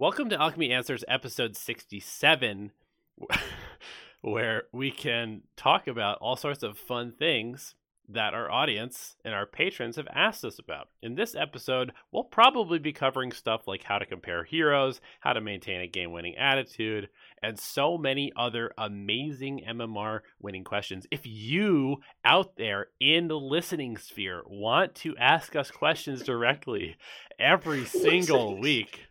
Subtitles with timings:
[0.00, 2.72] Welcome to Alchemy Answers episode 67,
[4.22, 7.76] where we can talk about all sorts of fun things
[8.08, 10.88] that our audience and our patrons have asked us about.
[11.00, 15.40] In this episode, we'll probably be covering stuff like how to compare heroes, how to
[15.40, 17.08] maintain a game winning attitude,
[17.40, 21.06] and so many other amazing MMR winning questions.
[21.12, 26.96] If you out there in the listening sphere want to ask us questions directly
[27.38, 29.06] every single week,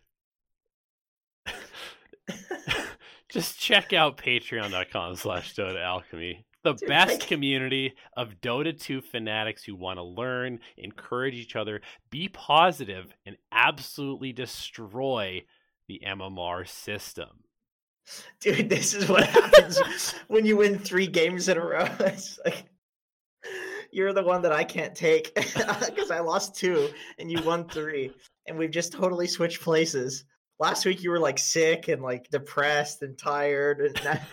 [3.34, 6.46] just check out patreon.com slash Dota Alchemy.
[6.62, 7.26] The Dude, best like...
[7.26, 13.36] community of Dota 2 fanatics who want to learn, encourage each other, be positive, and
[13.50, 15.44] absolutely destroy
[15.88, 17.28] the MMR system.
[18.38, 21.88] Dude, this is what happens when you win three games in a row.
[22.00, 22.64] It's like
[23.90, 26.88] you're the one that I can't take because I lost two
[27.18, 28.12] and you won three,
[28.46, 30.24] and we've just totally switched places
[30.58, 34.26] last week you were like sick and like depressed and tired and that...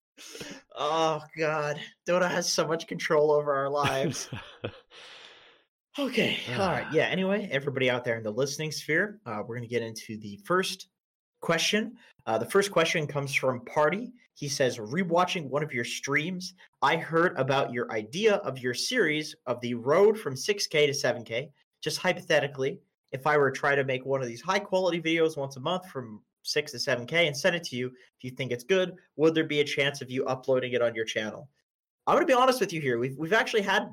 [0.76, 1.78] oh god.
[2.08, 4.28] Dota has so much control over our lives.
[5.98, 6.36] Okay.
[6.52, 6.86] All right.
[6.92, 10.18] Yeah anyway everybody out there in the listening sphere uh, we're going to get into
[10.18, 10.88] the first
[11.40, 11.94] question.
[12.26, 14.12] Uh, the first question comes from party.
[14.34, 19.34] He says rewatching one of your streams i heard about your idea of your series
[19.46, 21.48] of the road from 6k to 7k
[21.82, 22.78] just hypothetically
[23.12, 25.60] if I were to try to make one of these high quality videos once a
[25.60, 28.64] month from six to seven K and send it to you, if you think it's
[28.64, 31.48] good, would there be a chance of you uploading it on your channel?
[32.06, 32.98] I'm gonna be honest with you here.
[32.98, 33.88] We've we've actually had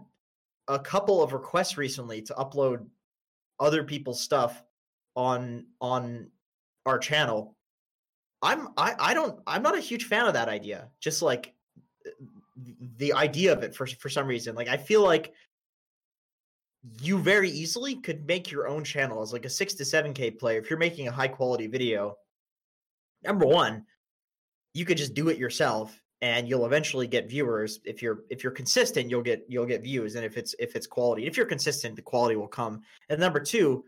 [0.67, 2.86] a couple of requests recently to upload
[3.59, 4.64] other people's stuff
[5.16, 6.30] on on
[6.86, 7.56] our channel.
[8.41, 10.89] I'm I I don't I'm not a huge fan of that idea.
[11.00, 11.53] Just like
[12.06, 12.11] uh,
[12.97, 14.56] the idea of it for for some reason.
[14.56, 15.34] Like I feel like
[17.00, 20.31] you very easily could make your own channel as like a six to seven K
[20.31, 20.59] player.
[20.59, 22.17] If you're making a high quality video,
[23.23, 23.86] number one,
[24.73, 27.80] you could just do it yourself and you'll eventually get viewers.
[27.86, 30.16] If you're if you're consistent, you'll get you'll get views.
[30.16, 32.81] And if it's if it's quality, if you're consistent, the quality will come.
[33.09, 33.86] And number two,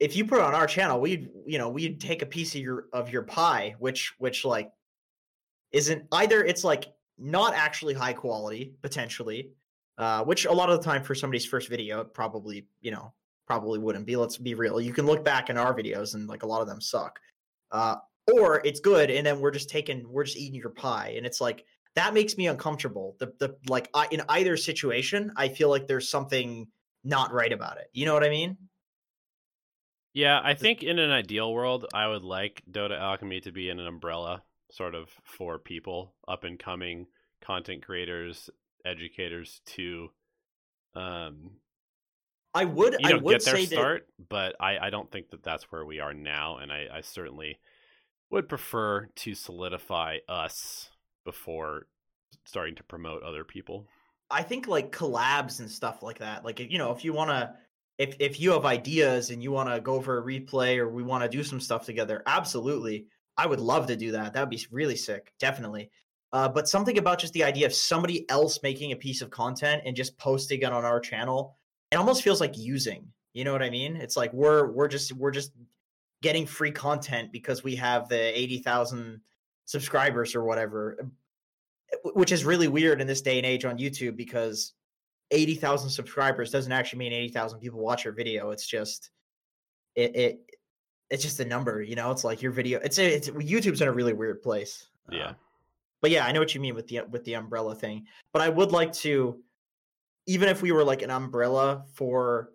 [0.00, 2.60] if you put it on our channel, we'd you know, we'd take a piece of
[2.60, 4.70] your of your pie, which which like
[5.72, 6.86] isn't either it's like
[7.18, 9.50] not actually high quality potentially
[9.98, 13.12] uh, which a lot of the time for somebody's first video, probably you know
[13.46, 14.16] probably wouldn't be.
[14.16, 14.80] Let's be real.
[14.80, 17.18] You can look back in our videos and like a lot of them suck,
[17.72, 17.96] uh,
[18.32, 21.40] or it's good and then we're just taking we're just eating your pie, and it's
[21.40, 21.64] like
[21.94, 23.16] that makes me uncomfortable.
[23.18, 26.68] The the like I, in either situation, I feel like there's something
[27.04, 27.88] not right about it.
[27.92, 28.56] You know what I mean?
[30.14, 33.78] Yeah, I think in an ideal world, I would like Dota Alchemy to be in
[33.78, 37.06] an umbrella sort of for people up and coming
[37.40, 38.50] content creators
[38.84, 40.10] educators to
[40.94, 41.50] um
[42.54, 44.28] I would you know, I would get their say start, that...
[44.28, 47.60] but I, I don't think that that's where we are now, and I, I certainly
[48.30, 50.90] would prefer to solidify us
[51.24, 51.86] before
[52.44, 53.86] starting to promote other people.
[54.30, 56.44] I think like collabs and stuff like that.
[56.44, 57.54] Like you know, if you want to,
[57.98, 61.02] if if you have ideas and you want to go for a replay or we
[61.02, 63.06] want to do some stuff together, absolutely,
[63.36, 64.32] I would love to do that.
[64.32, 65.90] That would be really sick, definitely.
[66.32, 69.82] Uh, but something about just the idea of somebody else making a piece of content
[69.86, 71.56] and just posting it on our channel,
[71.90, 73.06] it almost feels like using.
[73.32, 73.96] You know what I mean?
[73.96, 75.52] It's like we're we're just we're just
[76.22, 79.20] getting free content because we have the eighty thousand
[79.64, 80.98] subscribers or whatever,
[82.14, 84.74] which is really weird in this day and age on YouTube because
[85.30, 88.50] eighty thousand subscribers doesn't actually mean eighty thousand people watch your video.
[88.50, 89.10] It's just
[89.94, 90.40] it, it
[91.10, 91.80] it's just a number.
[91.80, 92.80] You know, it's like your video.
[92.82, 94.88] It's a, it's YouTube's in a really weird place.
[95.10, 95.30] Yeah.
[95.30, 95.32] Uh,
[96.00, 98.06] but yeah, I know what you mean with the with the umbrella thing.
[98.32, 99.38] But I would like to,
[100.26, 102.50] even if we were like an umbrella for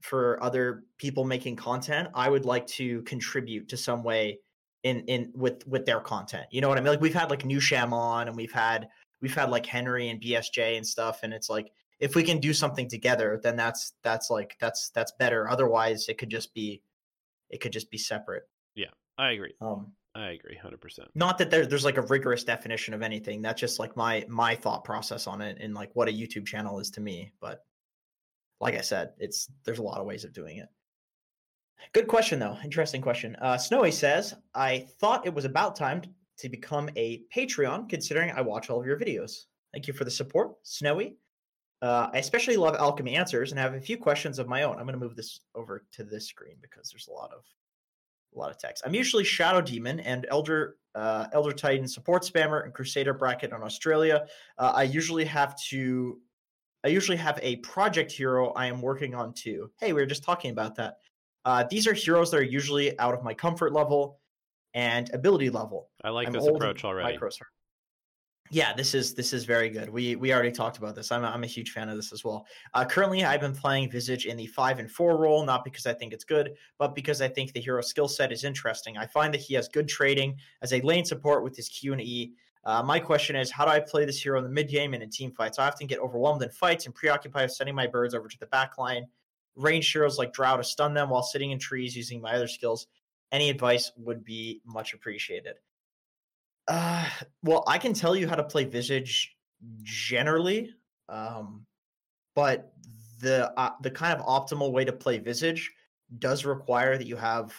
[0.00, 4.38] for other people making content, I would like to contribute to some way
[4.84, 6.46] in in with with their content.
[6.50, 6.90] You know what I mean?
[6.90, 8.88] Like we've had like New Sham on, and we've had
[9.20, 12.52] we've had like Henry and BSJ and stuff, and it's like if we can do
[12.52, 15.48] something together, then that's that's like that's that's better.
[15.50, 16.82] Otherwise, it could just be
[17.50, 18.44] it could just be separate.
[18.74, 19.54] Yeah, I agree.
[19.60, 21.08] Um, I agree, hundred percent.
[21.14, 23.40] Not that there, there's like a rigorous definition of anything.
[23.40, 26.80] That's just like my my thought process on it and like what a YouTube channel
[26.80, 27.30] is to me.
[27.40, 27.64] But
[28.60, 30.68] like I said, it's there's a lot of ways of doing it.
[31.92, 32.58] Good question though.
[32.64, 33.36] Interesting question.
[33.40, 36.02] Uh, Snowy says, "I thought it was about time
[36.38, 39.44] to become a Patreon, considering I watch all of your videos.
[39.72, 41.16] Thank you for the support, Snowy.
[41.80, 44.78] Uh, I especially love Alchemy Answers and have a few questions of my own.
[44.78, 47.44] I'm going to move this over to this screen because there's a lot of
[48.34, 48.82] a lot of text.
[48.86, 53.62] I'm usually Shadow Demon and Elder uh, Elder Titan support spammer and Crusader bracket on
[53.62, 54.26] Australia.
[54.58, 56.18] Uh, I usually have to.
[56.84, 59.70] I usually have a project hero I am working on too.
[59.80, 60.98] Hey, we were just talking about that.
[61.44, 64.20] Uh, these are heroes that are usually out of my comfort level
[64.74, 65.88] and ability level.
[66.04, 67.16] I like I'm this approach already.
[67.16, 67.38] micros.
[68.50, 69.90] Yeah, this is this is very good.
[69.90, 71.12] We we already talked about this.
[71.12, 72.46] I'm a, I'm a huge fan of this as well.
[72.72, 75.92] Uh, currently, I've been playing Visage in the five and four role, not because I
[75.92, 78.96] think it's good, but because I think the hero skill set is interesting.
[78.96, 82.00] I find that he has good trading as a lane support with his Q and
[82.00, 82.32] E.
[82.64, 85.02] Uh, my question is, how do I play this hero in the mid game and
[85.02, 85.58] in team fights?
[85.58, 88.46] I often get overwhelmed in fights and preoccupied with sending my birds over to the
[88.46, 89.06] back line.
[89.56, 92.86] Range heroes like Drow to stun them while sitting in trees using my other skills.
[93.30, 95.56] Any advice would be much appreciated.
[96.68, 97.08] Uh,
[97.42, 99.34] well, I can tell you how to play Visage
[99.82, 100.74] generally,
[101.08, 101.64] um,
[102.34, 102.72] but
[103.20, 105.72] the uh, the kind of optimal way to play Visage
[106.18, 107.52] does require that you have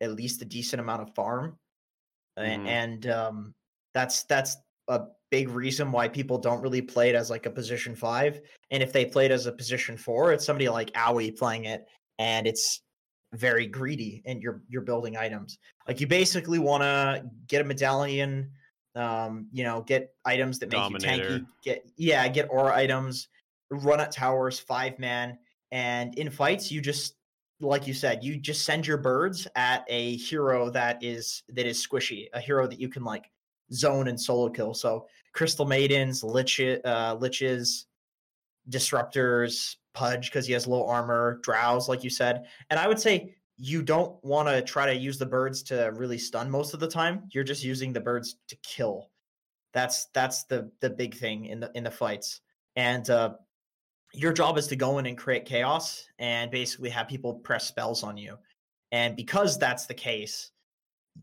[0.00, 1.58] at least a decent amount of farm,
[2.38, 2.66] Mhm.
[2.66, 3.54] and um,
[3.94, 4.56] that's that's
[4.88, 8.40] a big reason why people don't really play it as like a position five.
[8.70, 11.86] And if they play it as a position four, it's somebody like Owie playing it,
[12.18, 12.80] and it's
[13.32, 15.58] very greedy, and you're you're building items.
[15.86, 18.50] Like you basically want to get a medallion,
[18.94, 21.38] um, you know, get items that make you Dominator.
[21.38, 21.46] tanky.
[21.62, 23.28] Get yeah, get aura items,
[23.70, 25.38] run at towers, five man,
[25.70, 27.14] and in fights you just
[27.60, 31.86] like you said, you just send your birds at a hero that is that is
[31.86, 33.30] squishy, a hero that you can like
[33.72, 34.74] zone and solo kill.
[34.74, 37.84] So crystal maidens, lich, uh, liches,
[38.68, 43.34] disruptors, pudge because he has low armor, drows like you said, and I would say
[43.56, 46.88] you don't want to try to use the birds to really stun most of the
[46.88, 47.24] time.
[47.30, 49.10] You're just using the birds to kill.
[49.74, 52.40] That's that's the the big thing in the in the fights.
[52.74, 53.34] And uh,
[54.14, 58.02] your job is to go in and create chaos and basically have people press spells
[58.02, 58.38] on you.
[58.92, 60.50] And because that's the case,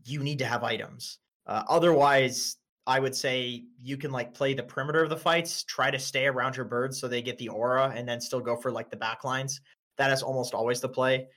[0.04, 1.18] you need to have items.
[1.46, 2.56] Uh, otherwise,
[2.88, 6.26] I would say you can like play the perimeter of the fights, try to stay
[6.26, 8.96] around your birds so they get the aura, and then still go for like the
[8.96, 9.60] back lines.
[9.98, 11.28] That is almost always the play.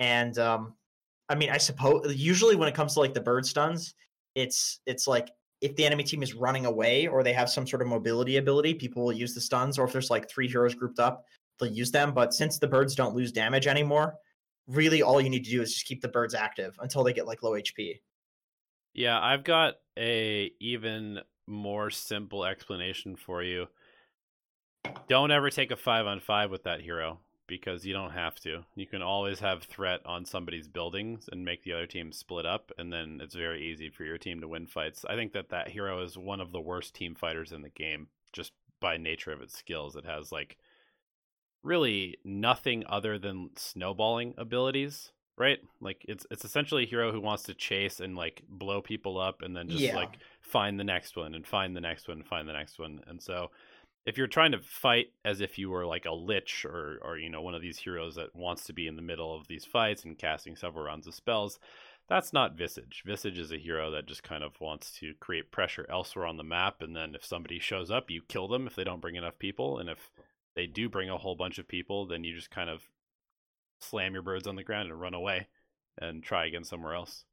[0.00, 0.74] And um,
[1.28, 3.94] I mean, I suppose usually when it comes to like the bird stuns,
[4.34, 5.30] it's it's like
[5.60, 8.74] if the enemy team is running away or they have some sort of mobility ability,
[8.74, 9.78] people will use the stuns.
[9.78, 11.24] Or if there's like three heroes grouped up,
[11.60, 12.12] they'll use them.
[12.12, 14.16] But since the birds don't lose damage anymore,
[14.66, 17.26] really all you need to do is just keep the birds active until they get
[17.28, 18.00] like low HP.
[18.94, 23.66] Yeah, I've got a even more simple explanation for you.
[25.08, 28.64] Don't ever take a 5 on 5 with that hero because you don't have to.
[28.74, 32.70] You can always have threat on somebody's buildings and make the other team split up
[32.78, 35.04] and then it's very easy for your team to win fights.
[35.08, 38.08] I think that that hero is one of the worst team fighters in the game
[38.32, 39.96] just by nature of its skills.
[39.96, 40.58] It has like
[41.62, 45.58] really nothing other than snowballing abilities, right?
[45.80, 49.42] Like it's it's essentially a hero who wants to chase and like blow people up
[49.42, 49.96] and then just Yeah.
[49.96, 53.00] like find the next one and find the next one and find the next one.
[53.06, 53.50] And so
[54.06, 57.28] if you're trying to fight as if you were like a lich or or you
[57.30, 60.04] know one of these heroes that wants to be in the middle of these fights
[60.04, 61.58] and casting several rounds of spells,
[62.08, 63.02] that's not Visage.
[63.06, 66.44] Visage is a hero that just kind of wants to create pressure elsewhere on the
[66.44, 69.38] map and then if somebody shows up, you kill them if they don't bring enough
[69.38, 70.10] people and if
[70.56, 72.82] they do bring a whole bunch of people, then you just kind of
[73.80, 75.48] slam your birds on the ground and run away
[75.98, 77.24] and try again somewhere else.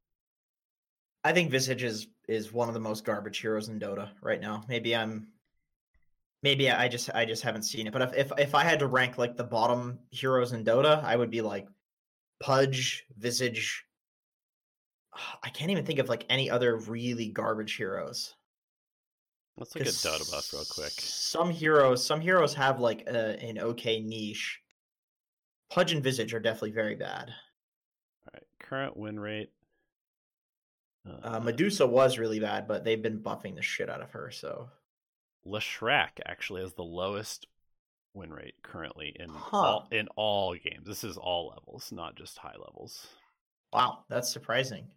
[1.24, 4.64] I think Visage is is one of the most garbage heroes in Dota right now.
[4.68, 5.28] Maybe I'm
[6.42, 7.92] maybe I just I just haven't seen it.
[7.92, 11.16] But if if, if I had to rank like the bottom heroes in Dota, I
[11.16, 11.66] would be like
[12.40, 13.84] Pudge, Visage.
[15.42, 18.34] I can't even think of like any other really garbage heroes.
[19.58, 20.92] Let's look at Dota buff real quick.
[20.92, 24.60] Some heroes, some heroes have like a, an okay niche.
[25.70, 27.28] Pudge and Visage are definitely very bad.
[27.28, 29.50] All right, current win rate.
[31.22, 34.30] Uh, Medusa was really bad, but they've been buffing the shit out of her.
[34.30, 34.68] So
[35.46, 37.46] Leshrac actually has the lowest
[38.14, 39.56] win rate currently in Huh.
[39.56, 40.86] all in all games.
[40.86, 43.06] This is all levels, not just high levels.
[43.72, 44.88] Wow, that's surprising.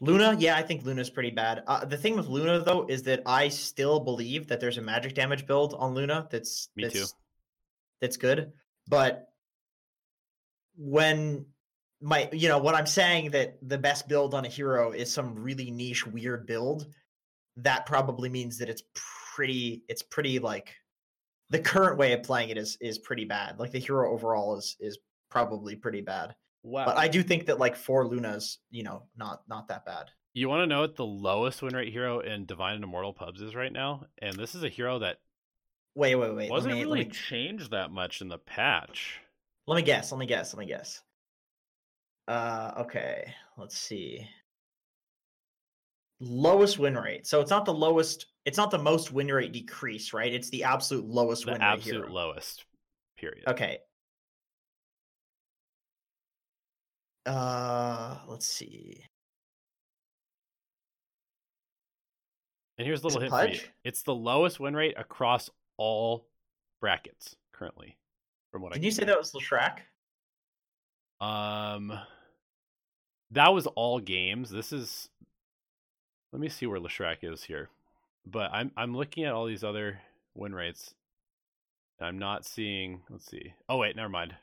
[0.00, 1.64] Luna, yeah, I think Luna's pretty bad.
[1.66, 5.14] Uh, the thing with Luna though is that I still believe that there's a magic
[5.14, 7.06] damage build on Luna that's Me that's, too.
[8.02, 8.52] That's good,
[8.88, 9.28] but
[10.76, 11.46] when
[12.00, 15.34] my you know what I'm saying that the best build on a hero is some
[15.34, 16.86] really niche weird build,
[17.56, 18.82] that probably means that it's
[19.34, 20.74] pretty it's pretty like
[21.50, 23.58] the current way of playing it is is pretty bad.
[23.58, 24.98] Like the hero overall is is
[25.30, 26.34] probably pretty bad.
[26.62, 26.86] Wow.
[26.86, 30.10] But I do think that like four Lunas, you know, not not that bad.
[30.34, 33.40] you want to know what the lowest win rate hero in Divine and Immortal pubs
[33.40, 34.04] is right now?
[34.20, 35.18] And this is a hero that
[35.96, 36.44] Wait, wait, wait.
[36.44, 39.18] It wasn't me, really me, changed that much in the patch.
[39.66, 40.12] let me guess.
[40.12, 40.52] Let me guess.
[40.52, 41.02] Let me guess.
[42.28, 43.32] Uh, okay.
[43.56, 44.28] Let's see.
[46.20, 47.26] Lowest win rate.
[47.26, 48.26] So it's not the lowest.
[48.44, 50.32] It's not the most win rate decrease, right?
[50.32, 51.66] It's the absolute lowest The win rate.
[51.66, 52.66] Absolute lowest.
[53.16, 53.44] Period.
[53.48, 53.78] Okay.
[57.24, 59.02] Uh, let's see.
[62.76, 63.70] And here's a little it hint for you.
[63.82, 65.48] It's the lowest win rate across
[65.78, 66.26] all
[66.80, 67.96] brackets currently,
[68.52, 69.78] from what I Did can you say that was Leshrac?
[71.20, 71.92] Um,
[73.30, 74.50] that was all games.
[74.50, 75.08] This is.
[76.32, 77.70] Let me see where Leshrac is here,
[78.26, 80.00] but I'm I'm looking at all these other
[80.34, 80.94] win rates.
[82.00, 83.00] I'm not seeing.
[83.08, 83.54] Let's see.
[83.68, 84.34] Oh wait, never mind.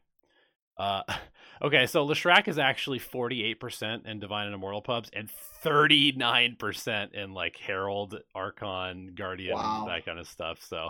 [0.76, 1.04] Uh,
[1.62, 5.30] okay, so Leshrac is actually 48% in Divine and Immortal pubs and
[5.64, 9.86] 39% in like Herald, Archon, Guardian, Wow.
[9.88, 10.64] that kind of stuff.
[10.68, 10.90] So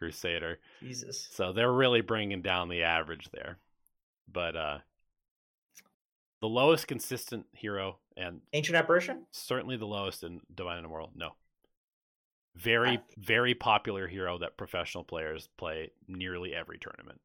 [0.00, 0.58] Crusader.
[0.82, 1.28] Jesus.
[1.30, 3.58] So they're really bringing down the average there.
[4.32, 4.78] But uh
[6.40, 9.26] the lowest consistent hero and Ancient apparition.
[9.30, 11.10] certainly the lowest in Divine and Immortal.
[11.14, 11.32] No.
[12.56, 17.20] Very I- very popular hero that professional players play nearly every tournament.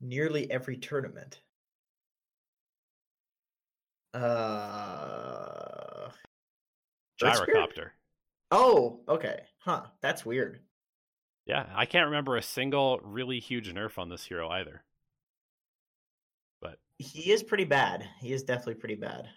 [0.00, 1.40] Nearly every tournament.
[4.14, 6.10] Uh.
[7.20, 7.90] Gyrocopter.
[8.52, 9.46] Oh, okay.
[9.58, 9.86] Huh.
[10.00, 10.60] That's weird.
[11.44, 14.84] Yeah, I can't remember a single really huge nerf on this hero either.
[16.60, 18.08] But He is pretty bad.
[18.20, 19.28] He is definitely pretty bad.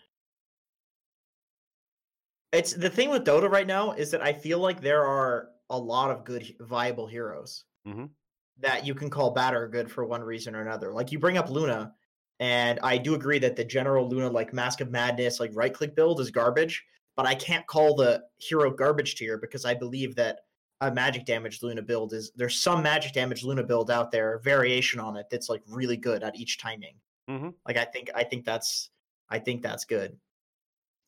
[2.51, 5.77] It's the thing with Dota right now is that I feel like there are a
[5.77, 8.15] lot of good viable heroes Mhm.
[8.57, 10.93] that you can call bad or good for one reason or another.
[10.93, 11.95] Like you bring up Luna,
[12.39, 15.95] and I do agree that the general Luna like Mask of Madness like right click
[15.95, 20.39] build is garbage, but I can't call the hero garbage tier because I believe that
[20.81, 24.99] a magic damage Luna build is there's some magic damage Luna build out there variation
[24.99, 26.95] on it that's like really good at each timing.
[27.29, 27.53] Mhm.
[27.65, 28.89] Like I think I think that's
[29.29, 30.17] I think that's good.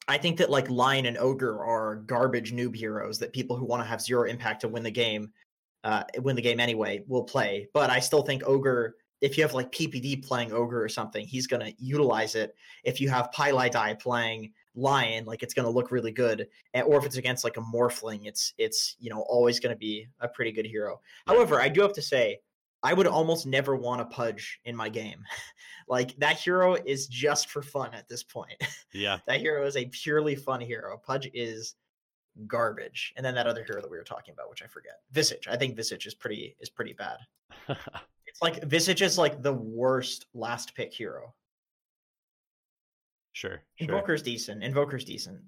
[0.07, 3.83] I think that like Lion and Ogre are garbage noob heroes that people who want
[3.83, 5.31] to have zero impact to win the game,
[5.83, 7.67] uh, win the game anyway, will play.
[7.73, 11.45] But I still think Ogre, if you have like PPD playing Ogre or something, he's
[11.45, 12.55] gonna utilize it.
[12.85, 16.47] If you have Pylai playing Lion, like it's gonna look really good.
[16.73, 20.07] And, or if it's against like a Morphling, it's it's you know always gonna be
[20.19, 21.01] a pretty good hero.
[21.25, 22.39] However, I do have to say,
[22.83, 25.23] I would almost never want a Pudge in my game.
[25.89, 28.61] like that hero is just for fun at this point.
[28.93, 29.17] yeah.
[29.27, 30.97] that hero is a purely fun hero.
[31.03, 31.75] Pudge is
[32.45, 33.13] garbage.
[33.17, 34.99] And then that other hero that we were talking about, which I forget.
[35.11, 35.47] Visage.
[35.49, 37.17] I think Visage is pretty is pretty bad.
[38.37, 41.33] It's like Visage is like the worst last pick hero.
[43.37, 43.61] Sure.
[43.75, 43.87] Sure.
[43.87, 44.63] Invoker's decent.
[44.63, 45.39] Invoker's decent.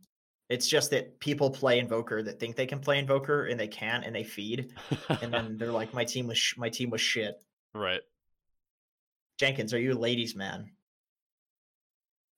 [0.49, 4.05] It's just that people play Invoker that think they can play Invoker and they can't
[4.05, 4.73] and they feed.
[5.21, 7.35] And then they're like, my team was sh- my team was shit.
[7.73, 8.01] right.
[9.39, 10.71] Jenkins, are you a ladies' man?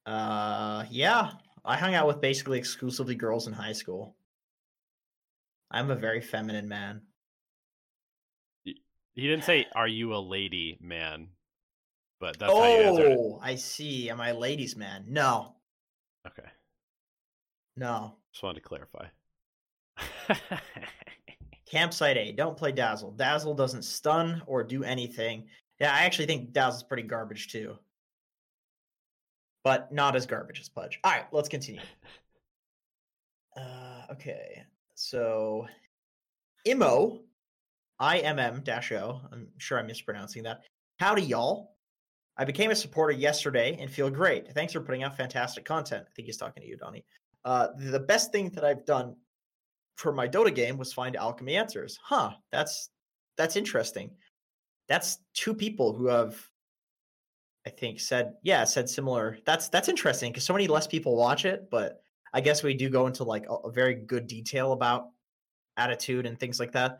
[0.05, 1.31] Uh, yeah.
[1.65, 4.15] I hung out with basically exclusively girls in high school.
[5.71, 7.01] I'm a very feminine man.
[8.63, 11.29] He didn't say, "Are you a lady, man?"
[12.21, 13.17] But that's how you answered it.
[13.19, 14.09] oh, I see.
[14.09, 15.03] Am I a ladies' man?
[15.09, 15.55] No,
[16.25, 16.47] Okay,
[17.75, 18.13] no.
[18.31, 19.07] just wanted to clarify.
[21.65, 22.31] Campsite A.
[22.31, 23.11] Don't play Dazzle.
[23.11, 25.47] Dazzle doesn't stun or do anything.
[25.79, 27.77] Yeah, I actually think Dazzle's pretty garbage too.
[29.63, 30.99] But not as garbage as Pudge.
[31.03, 31.81] All right, let's continue.
[33.57, 34.63] Uh, okay,
[34.95, 35.67] so
[36.65, 37.19] Imo,
[37.99, 39.19] I M M dash O.
[39.29, 40.61] I'm sure I'm mispronouncing that.
[40.99, 41.75] Howdy, y'all.
[42.37, 44.51] I became a supporter yesterday and feel great.
[44.53, 46.05] Thanks for putting out fantastic content.
[46.07, 47.05] I think he's talking to you, Donnie.
[47.43, 49.15] Uh, the best thing that I've done
[49.95, 51.99] for my Dota game was find alchemy answers.
[52.01, 52.89] Huh, that's
[53.37, 54.11] that's interesting.
[54.87, 56.37] That's two people who have
[57.65, 59.37] I think said yeah, said similar.
[59.45, 62.01] That's that's interesting because so many less people watch it, but
[62.33, 65.09] I guess we do go into like a, a very good detail about
[65.77, 66.99] attitude and things like that.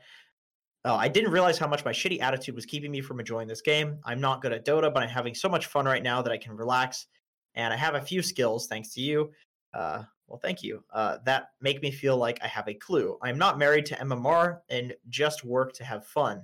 [0.83, 3.61] Oh, I didn't realize how much my shitty attitude was keeping me from enjoying this
[3.61, 3.99] game.
[4.03, 6.37] I'm not good at Dota, but I'm having so much fun right now that I
[6.37, 7.07] can relax.
[7.53, 9.31] And I have a few skills, thanks to you.
[9.73, 10.83] Uh, well, thank you.
[10.91, 13.17] Uh, that make me feel like I have a clue.
[13.21, 16.43] I'm not married to MMR and just work to have fun.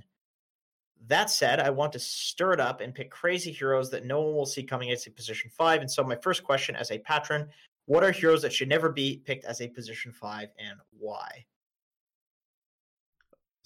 [1.07, 4.35] That said, I want to stir it up and pick crazy heroes that no one
[4.35, 5.81] will see coming as a position five.
[5.81, 7.47] And so, my first question as a patron
[7.87, 11.45] what are heroes that should never be picked as a position five and why?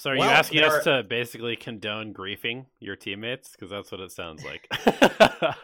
[0.01, 3.51] So are Well, you asking us to basically condone griefing your teammates?
[3.51, 4.67] Because that's what it sounds like.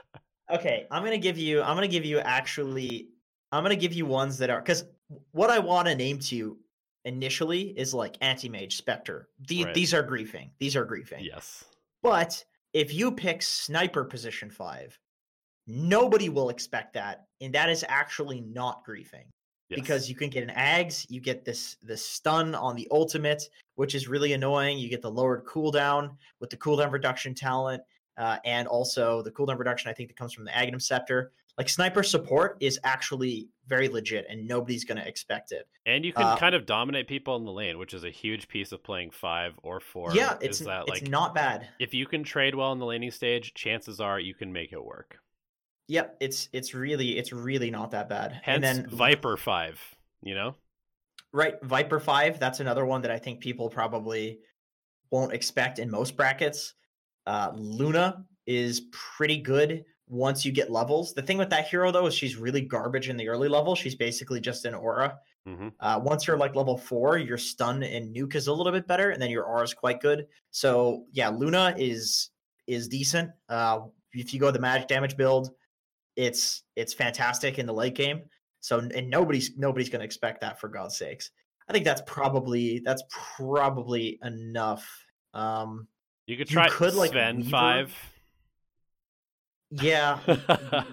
[0.50, 1.62] Okay, I'm gonna give you.
[1.62, 3.10] I'm gonna give you actually.
[3.51, 4.86] I'm gonna give you ones that are because
[5.32, 6.60] what I want to name to you
[7.03, 9.27] initially is like anti mage specter.
[9.50, 9.74] The, Right.
[9.74, 10.51] These are griefing.
[10.58, 11.25] These are griefing.
[11.25, 11.65] yes.
[12.01, 14.98] But if you pick sniper position five,
[15.65, 19.25] nobody will expect that, and that is actually not griefing
[19.69, 19.79] Yes.
[19.81, 23.95] because you can get an Aghs, you get this this stun on the ultimate, which
[23.95, 24.77] is really annoying.
[24.77, 27.81] You get the lowered cooldown with the cooldown reduction talent.
[28.17, 29.91] uh, and also the cooldown reduction.
[29.91, 31.31] I think that comes from the Aghanim Scepter.
[31.57, 35.67] Like sniper support is actually very legit, and nobody's going to expect it.
[35.86, 38.47] And you can Uh, kind of dominate people in the lane, which is a huge
[38.47, 40.15] piece of playing five or four.
[40.15, 41.67] yeah, it's that it's like not bad.
[41.77, 44.83] if you can trade well in the laning stage, chances are you can make it
[44.83, 45.19] work.
[45.88, 48.39] Yep, it's it's really it's really not that bad.
[48.44, 49.79] Hence, and then Viper five.
[50.22, 50.56] You know,
[51.34, 54.39] Right, Viper 5, that's another one that I think people probably
[55.12, 56.74] won't expect in most brackets.
[57.25, 61.13] Uh, Luna is pretty good once you get levels.
[61.13, 63.75] The thing with that hero, though, is she's really garbage in the early level.
[63.75, 65.20] She's basically just an aura.
[65.46, 68.88] hmm Uh, once you're like level four, your stun and nuke is a little bit
[68.88, 70.27] better, and then your aura is quite good.
[70.51, 72.29] So yeah, Luna is
[72.67, 73.32] is decent.
[73.50, 73.82] Uh,
[74.13, 75.51] if you go the magic damage build,
[76.17, 78.24] it's it's fantastic in the late game.
[78.59, 81.29] So and nobody's nobody's going to expect that for God's sakes.
[81.69, 83.03] I think that's probably that's
[83.38, 84.86] probably enough.
[85.33, 85.88] Um,
[86.25, 87.93] you could You try could, like, Sven five.
[89.69, 90.19] yeah,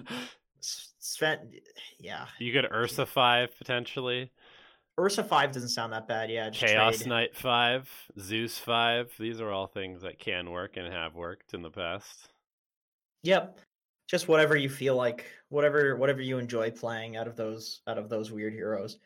[0.59, 1.51] Sven,
[1.99, 4.31] yeah, you could Ursa five potentially.
[4.99, 6.29] Ursa five doesn't sound that bad.
[6.29, 7.09] Yeah, just Chaos trade.
[7.09, 7.89] Knight five,
[8.19, 9.11] Zeus five.
[9.19, 12.29] These are all things that can work and have worked in the past.
[13.23, 13.59] Yep.
[14.07, 18.09] Just whatever you feel like, whatever whatever you enjoy playing out of those out of
[18.09, 18.97] those weird heroes.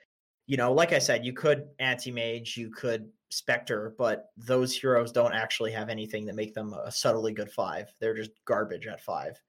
[0.47, 5.33] You know, like I said, you could anti-mage, you could specter, but those heroes don't
[5.33, 7.93] actually have anything that make them a subtly good five.
[7.99, 9.39] They're just garbage at five.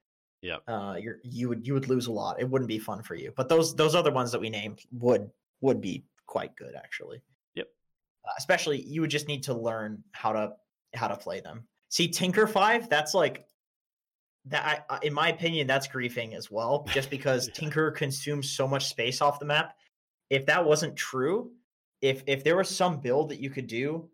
[0.41, 0.63] Yep.
[0.67, 2.39] Uh you're you would you would lose a lot.
[2.39, 3.33] It wouldn't be fun for you.
[3.35, 5.29] But those those other ones that we named would
[5.61, 7.21] would be quite good actually.
[7.55, 7.67] Yep.
[8.25, 10.53] Uh, especially you would just need to learn how to
[10.93, 11.67] how to play them.
[11.89, 13.45] See Tinker 5, that's like
[14.45, 17.53] that I, I- in my opinion that's griefing as well just because Yeah.
[17.53, 19.75] tinker consumes so much space off the map.
[20.29, 21.51] If that wasn't true
[22.01, 24.09] if if there was some build that you could do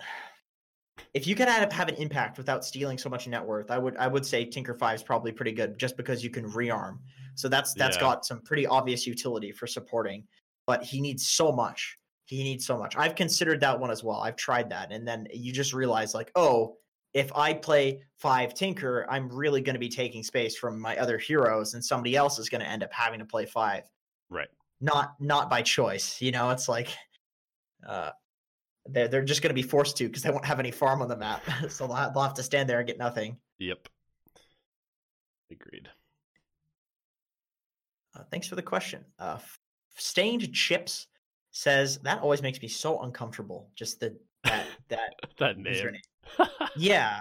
[1.14, 3.96] if you could have, have an impact without stealing so much net worth i would
[3.98, 6.98] i would say tinker 5 is probably pretty good just because you can rearm.
[7.34, 8.00] So that's that's Yeah.
[8.02, 10.24] got some pretty obvious utility for supporting
[10.66, 11.98] but he needs so much.
[12.26, 12.94] He needs so much.
[12.96, 14.20] I've considered that one as well.
[14.20, 16.76] I've tried that and then you just realize like oh
[17.14, 21.18] if I play five Tinker, I'm really going to be taking space from my other
[21.18, 23.84] heroes, and somebody else is going to end up having to play five.
[24.30, 24.48] Right.
[24.80, 26.20] Not not by choice.
[26.20, 26.88] You know, it's like
[27.86, 28.10] uh,
[28.86, 31.08] they're they're just going to be forced to because they won't have any farm on
[31.08, 33.36] the map, so they'll have, they'll have to stand there and get nothing.
[33.58, 33.88] Yep.
[35.50, 35.88] Agreed.
[38.16, 39.04] Uh, thanks for the question.
[39.18, 39.38] Uh,
[39.96, 41.06] Stained Chips
[41.50, 43.70] says that always makes me so uncomfortable.
[43.74, 45.96] Just the that that that name.
[46.76, 47.20] Yeah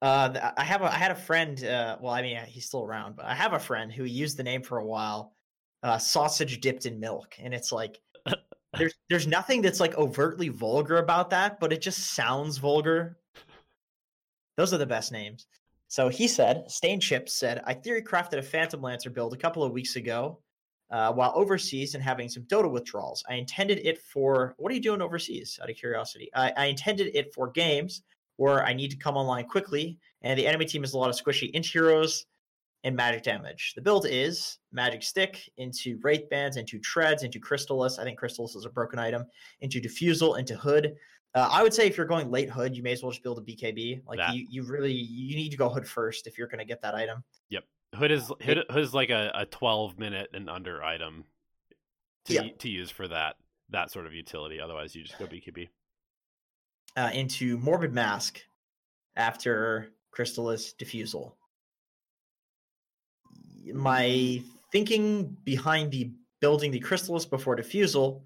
[0.00, 3.16] uh i have a i had a friend uh well i mean he's still around
[3.16, 5.34] but i have a friend who used the name for a while
[5.82, 8.00] uh sausage dipped in milk and it's like
[8.76, 13.16] there's there's nothing that's like overtly vulgar about that but it just sounds vulgar
[14.56, 15.46] those are the best names
[15.88, 19.62] so he said stain chips said i theory crafted a phantom lancer build a couple
[19.62, 20.38] of weeks ago
[20.92, 23.24] uh, while overseas and having some Dota withdrawals.
[23.28, 25.58] I intended it for what are you doing overseas?
[25.60, 28.02] Out of curiosity, I, I intended it for games
[28.36, 31.16] where I need to come online quickly, and the enemy team has a lot of
[31.16, 32.26] squishy int heroes
[32.84, 33.74] and magic damage.
[33.76, 37.98] The build is magic stick into wraith bands, into treads, into crystalys.
[37.98, 39.24] I think crystalys is a broken item.
[39.60, 40.96] Into diffusal, into hood.
[41.34, 43.38] Uh, I would say if you're going late hood, you may as well just build
[43.38, 44.02] a BKB.
[44.06, 46.64] Like That- you, you really you need to go hood first if you're going to
[46.64, 47.22] get that item.
[47.50, 47.64] Yep,
[47.94, 51.24] hood is Hood, Hood is like a, a twelve minute and under item
[52.26, 52.48] to Yeah.
[52.58, 53.36] to use for that
[53.70, 54.60] that sort of utility.
[54.60, 55.68] Otherwise, you just go BKB.
[56.96, 58.40] Uh, into Morbid Mask
[59.16, 61.36] after Crystalys Diffusal.
[63.72, 68.24] My thinking behind the building the Crystalys before Diffusal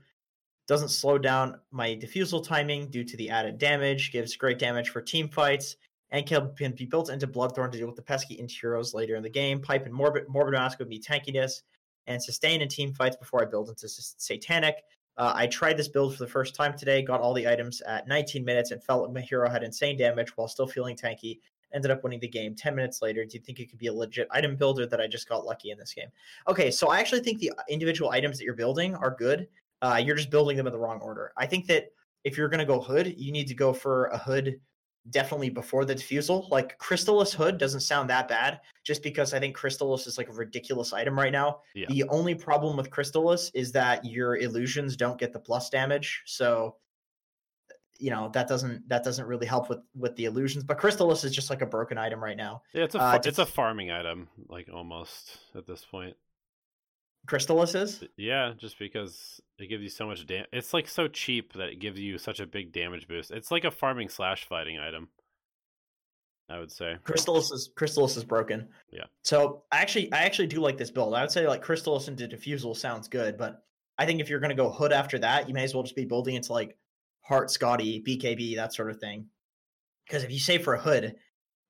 [0.67, 5.01] doesn't slow down my diffusal timing due to the added damage, gives great damage for
[5.01, 5.77] team fights,
[6.11, 8.53] and can, be built into Bloodthorn to deal with the pesky int
[8.95, 9.61] later in the game.
[9.61, 11.63] Pipe and Morbid, Morbid Mask would be tankiness
[12.07, 14.83] and sustain in team fights before I build into Satanic.
[15.19, 18.07] Uh, I tried this build for the first time today, got all the items at
[18.07, 21.41] 19 minutes, and felt like my hero had insane damage while still feeling tanky.
[21.75, 23.25] Ended up winning the game 10 minutes later.
[23.25, 25.71] Do you think it could be a legit item builder that I just got lucky
[25.71, 26.09] in this game?
[26.49, 29.49] Okay, so I actually think the individual items that you're building are good.
[29.83, 31.33] Uh, you're just building them in the wrong order.
[31.37, 31.89] I think that
[32.25, 34.61] if you're going to go hood, you need to go for a hood
[35.11, 36.49] definitely before the diffusal.
[36.51, 40.33] Like Crystalys hood doesn't sound that bad, just because I think Crystalys is like a
[40.33, 41.61] ridiculous item right now.
[41.75, 41.87] Yeah.
[41.89, 46.77] The only problem with Crystalys is that your illusions don't get the plus damage, so
[47.99, 50.65] you know that doesn't that doesn't really help with with the illusions.
[50.65, 52.63] But Crystalys is just like a broken item right now.
[52.75, 56.17] Yeah, it's a Uh, to- it's a farming item, like almost at this point.
[57.27, 58.05] Crystalys is.
[58.17, 60.49] Yeah, just because it gives you so much damage.
[60.53, 63.31] It's like so cheap that it gives you such a big damage boost.
[63.31, 65.09] It's like a farming slash fighting item.
[66.49, 66.97] I would say.
[67.05, 68.69] Crystalys is Crystalys is broken.
[68.93, 69.05] Yeah.
[69.23, 71.15] So I actually I actually do like this build.
[71.15, 73.65] I would say like Crystalys into Diffusal sounds good, but
[73.99, 76.05] I think if you're gonna go Hood after that, you may as well just be
[76.05, 76.77] building into like
[77.23, 79.27] Heart, Skadi, BKB, that sort of thing.
[80.07, 81.17] Because if you save for a Hood,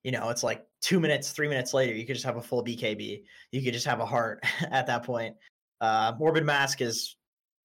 [0.06, 2.64] you know it's like two minutes, three minutes later, you could just have a full
[2.64, 3.24] BKB.
[3.50, 5.34] You could just have a Heart at that point.
[5.80, 7.16] Uh, Morbid Mask is,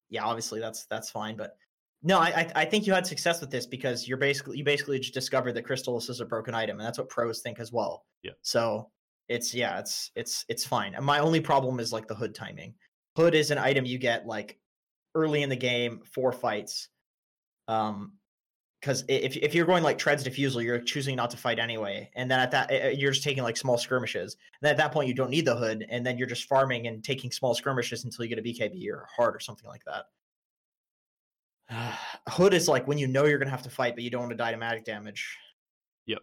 [0.10, 1.56] yeah, obviously that's that's fine, but
[2.02, 5.14] no, I I think you had success with this because you're basically you basically just
[5.14, 8.06] discovered that Crystalys is a broken item, and that's what pros think as well.
[8.24, 8.32] Yeah.
[8.42, 8.90] So
[9.30, 10.96] it's yeah, it's it's it's fine.
[10.96, 12.74] And my only problem is like the hood timing.
[13.18, 14.58] Hood is an item you get like
[15.14, 16.90] early in the game, four fights.
[17.68, 18.14] Um,
[18.82, 22.30] because if if you're going like treads diffusal, you're choosing not to fight anyway, and
[22.30, 24.38] then at that you're just taking like small skirmishes.
[24.62, 27.04] And at that point, you don't need the hood, and then you're just farming and
[27.04, 30.06] taking small skirmishes until you get a BKB or a heart or something like that.
[32.30, 34.32] Hood is like when you know you're gonna have to fight, but you don't want
[34.32, 35.38] to die to magic damage.
[36.08, 36.20] Yep.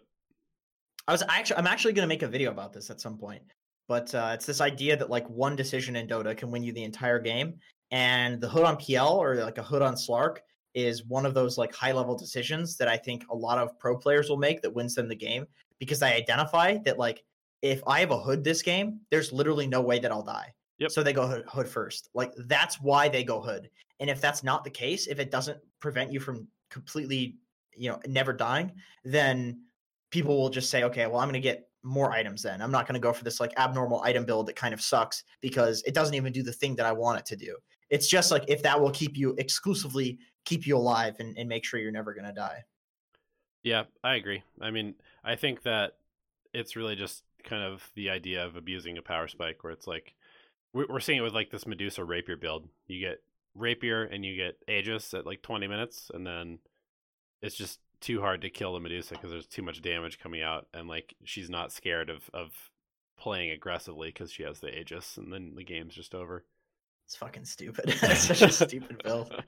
[1.07, 3.41] I was actually I'm actually gonna make a video about this at some point,
[3.87, 6.83] but uh, it's this idea that like one decision in Dota can win you the
[6.83, 7.55] entire game,
[7.91, 10.39] and the hood on PL or like a hood on Slark
[10.73, 13.97] is one of those like high level decisions that I think a lot of pro
[13.97, 15.45] players will make that wins them the game
[15.79, 17.23] because they identify that like
[17.61, 20.53] if I have a hood this game, there's literally no way that I'll die.
[20.77, 20.91] Yep.
[20.91, 22.09] So they go hood, hood first.
[22.13, 23.69] Like that's why they go hood.
[23.99, 27.37] And if that's not the case, if it doesn't prevent you from completely,
[27.75, 28.71] you know, never dying,
[29.03, 29.61] then
[30.09, 32.61] people will just say, okay, well, I'm going to get more items then.
[32.61, 35.23] I'm not going to go for this like abnormal item build that kind of sucks
[35.41, 37.55] because it doesn't even do the thing that I want it to do.
[37.89, 41.63] It's just like if that will keep you exclusively keep you alive and, and make
[41.63, 42.63] sure you're never going to die.
[43.63, 44.43] Yeah, I agree.
[44.61, 45.93] I mean, I think that
[46.53, 50.15] it's really just kind of the idea of abusing a power spike where it's like
[50.73, 52.67] we're seeing it with like this Medusa rapier build.
[52.87, 53.23] You get
[53.55, 56.59] rapier and you get Aegis at like 20 minutes, and then
[57.41, 60.67] it's just too hard to kill the Medusa because there's too much damage coming out,
[60.73, 62.51] and like she's not scared of of
[63.17, 66.45] playing aggressively because she has the Aegis, and then the game's just over.
[67.09, 67.85] It's fucking stupid.
[68.03, 69.33] it's such a stupid build.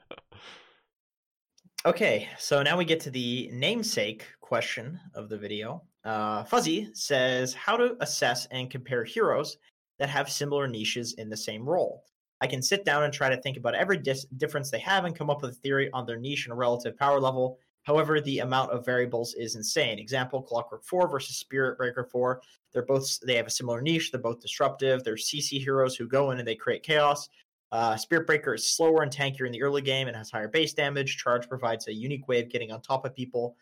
[1.84, 5.82] Okay, so now we get to the namesake question of the video.
[6.04, 9.56] Uh, Fuzzy says, How to assess and compare heroes
[9.98, 12.04] that have similar niches in the same role.
[12.40, 15.16] I can sit down and try to think about every dis- difference they have and
[15.16, 17.58] come up with a theory on their niche and relative power level.
[17.82, 19.98] However, the amount of variables is insane.
[19.98, 22.42] Example: Clockwork Four versus Spirit Breaker Four.
[22.72, 24.12] They're both they have a similar niche.
[24.12, 25.02] They're both disruptive.
[25.02, 27.28] They're CC heroes who go in and they create chaos.
[27.72, 30.74] Uh, Spirit Breaker is slower and tankier in the early game and has higher base
[30.74, 31.16] damage.
[31.16, 33.56] Charge provides a unique way of getting on top of people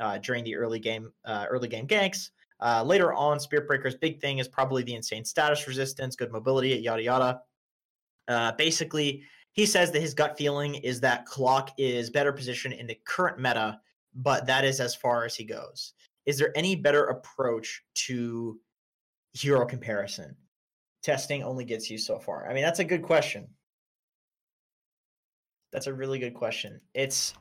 [0.00, 2.30] uh, during the early game uh, early game ganks.
[2.60, 6.70] Uh, later on, Spirit Breaker's big thing is probably the insane status resistance, good mobility,
[6.70, 7.40] yada yada.
[8.28, 12.86] Uh, basically, he says that his gut feeling is that Clock is better positioned in
[12.86, 13.80] the current meta,
[14.14, 15.92] but that is as far as he goes.
[16.24, 18.58] Is there any better approach to
[19.32, 20.36] hero comparison?
[21.02, 22.48] Testing only gets you so far.
[22.48, 23.48] I mean, that's a good question.
[25.72, 26.80] That's a really good question.
[26.94, 27.34] It's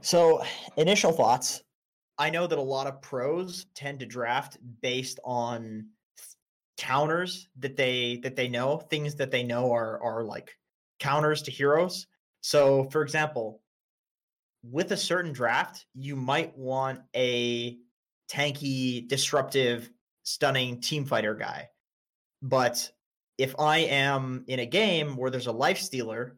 [0.00, 0.42] so
[0.76, 1.62] initial thoughts.
[2.18, 5.88] I know that a lot of pros tend to draft based on
[6.76, 10.56] counters that they that they know, things that they know are are like
[10.98, 12.06] counters to heroes.
[12.40, 13.60] So, for example,
[14.62, 17.76] with a certain draft, you might want a
[18.30, 19.90] tanky, disruptive,
[20.28, 21.68] stunning team fighter guy.
[22.42, 22.90] But
[23.38, 26.36] if I am in a game where there's a life stealer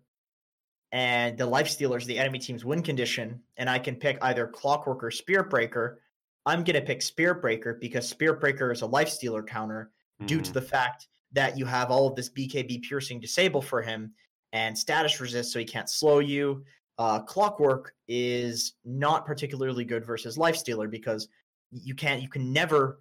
[0.92, 4.46] and the life stealer is the enemy team's win condition, and I can pick either
[4.46, 6.00] Clockwork or Spirit Breaker,
[6.46, 10.26] I'm going to pick Spirit Breaker because Spirit Breaker is a life stealer counter mm-hmm.
[10.26, 10.54] due to mm.
[10.54, 14.12] the fact that you have all of this BKB piercing disable for him
[14.52, 16.64] and status resist, so he can't slow you.
[16.98, 21.28] Uh, Clockwork is not particularly good versus life stealer because
[21.70, 23.00] you can't, you can never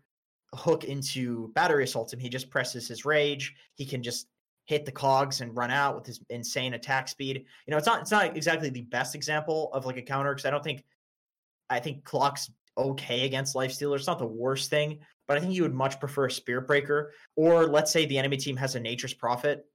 [0.55, 2.19] hook into battery assault him.
[2.19, 3.55] He just presses his rage.
[3.75, 4.27] He can just
[4.65, 7.45] hit the cogs and run out with his insane attack speed.
[7.65, 10.45] You know, it's not it's not exactly the best example of like a counter because
[10.45, 10.83] I don't think
[11.69, 13.95] I think clock's okay against life stealer.
[13.95, 17.13] It's not the worst thing, but I think you would much prefer a spirit breaker.
[17.35, 19.65] Or let's say the enemy team has a nature's prophet,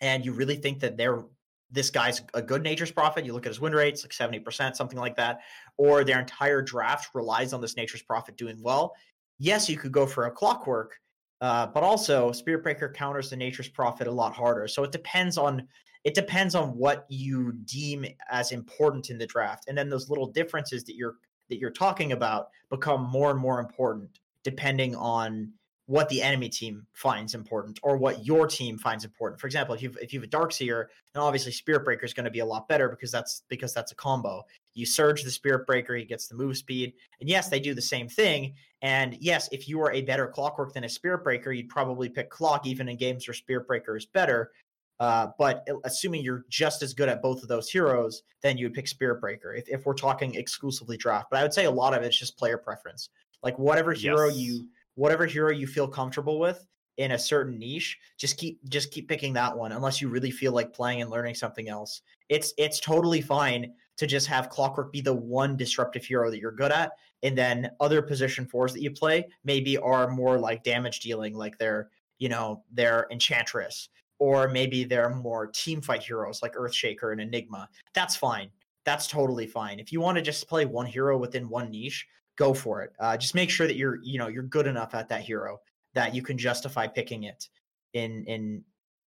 [0.00, 1.24] and you really think that they're
[1.70, 3.24] this guy's a good nature's prophet.
[3.24, 5.40] You look at his win rates, like 70%, something like that,
[5.76, 8.94] or their entire draft relies on this nature's prophet doing well.
[9.38, 10.98] Yes, you could go for a clockwork,
[11.40, 14.68] uh, but also Spirit Breaker counters the Nature's Prophet a lot harder.
[14.68, 15.66] So it depends on
[16.04, 20.26] it depends on what you deem as important in the draft, and then those little
[20.26, 21.16] differences that you're
[21.48, 25.50] that you're talking about become more and more important depending on
[25.86, 29.40] what the enemy team finds important or what your team finds important.
[29.40, 32.14] For example, if you if you have a Dark Seer, then obviously Spirit Breaker is
[32.14, 34.42] going to be a lot better because that's because that's a combo.
[34.74, 36.92] You surge the Spirit Breaker, he gets the move speed.
[37.20, 38.54] And yes, they do the same thing.
[38.82, 42.30] And yes, if you are a better Clockwork than a Spirit Breaker, you'd probably pick
[42.30, 44.52] Clock, even in games where Spirit Breaker is better.
[45.00, 48.74] Uh, but assuming you're just as good at both of those heroes, then you would
[48.74, 51.28] pick Spirit Breaker if, if we're talking exclusively draft.
[51.30, 53.10] But I would say a lot of it's just player preference.
[53.42, 54.38] Like whatever hero yes.
[54.38, 56.64] you whatever hero you feel comfortable with
[56.96, 60.52] in a certain niche, just keep just keep picking that one unless you really feel
[60.52, 62.02] like playing and learning something else.
[62.28, 66.52] It's it's totally fine to just have Clockwork be the one disruptive hero that you're
[66.52, 71.00] good at, and then other position fours that you play maybe are more like damage
[71.00, 76.54] dealing, like they're you know they're Enchantress or maybe they're more team fight heroes like
[76.54, 77.68] Earthshaker and Enigma.
[77.94, 78.50] That's fine.
[78.84, 79.80] That's totally fine.
[79.80, 82.92] If you want to just play one hero within one niche, go for it.
[83.00, 85.60] Uh, just make sure that you're you know you're good enough at that hero
[85.94, 87.48] that you can justify picking it
[87.92, 88.62] in in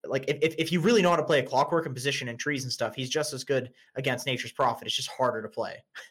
[0.05, 2.63] like if, if you really know how to play a clockwork and position and trees
[2.63, 4.85] and stuff, he's just as good against Nature's Prophet.
[4.85, 5.83] It's just harder to play.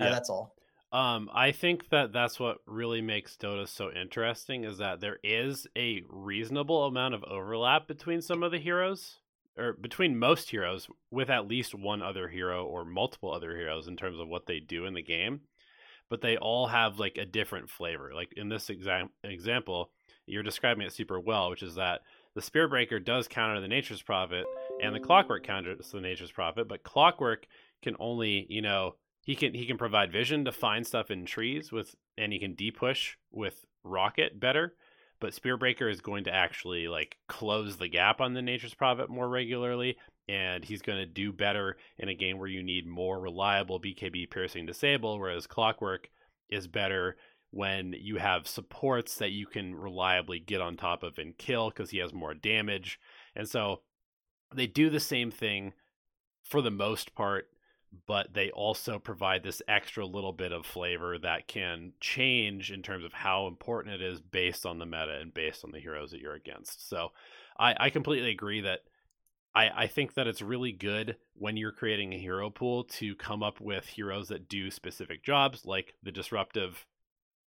[0.00, 0.10] Uh, yeah.
[0.10, 0.54] that's all.
[0.92, 5.66] Um, I think that that's what really makes Dota so interesting is that there is
[5.76, 9.18] a reasonable amount of overlap between some of the heroes,
[9.56, 13.96] or between most heroes, with at least one other hero or multiple other heroes in
[13.96, 15.40] terms of what they do in the game.
[16.08, 18.12] But they all have like a different flavor.
[18.12, 19.90] Like in this exam- example,
[20.26, 22.00] you're describing it super well, which is that
[22.34, 24.44] the Spirit Breaker does counter the Nature's Prophet,
[24.82, 27.46] and the Clockwork counters the Nature's Prophet, but Clockwork
[27.82, 31.70] can only, you know, he can he can provide vision to find stuff in trees
[31.70, 34.74] with, and he can depush with Rocket better.
[35.20, 39.10] But Spirit Breaker is going to actually like close the gap on the Nature's Prophet
[39.10, 39.96] more regularly,
[40.28, 44.30] and he's going to do better in a game where you need more reliable BKB
[44.30, 46.08] piercing disable, whereas Clockwork
[46.48, 47.16] is better
[47.50, 51.90] when you have supports that you can reliably get on top of and kill because
[51.90, 52.98] he has more damage.
[53.34, 53.80] And so
[54.54, 55.72] they do the same thing
[56.42, 57.48] for the most part,
[58.06, 63.04] but they also provide this extra little bit of flavor that can change in terms
[63.04, 66.20] of how important it is based on the meta and based on the heroes that
[66.20, 66.88] you're against.
[66.88, 67.08] So
[67.58, 68.80] I, I completely agree that
[69.54, 73.42] I, I think that it's really good when you're creating a hero pool to come
[73.42, 76.86] up with heroes that do specific jobs, like the disruptive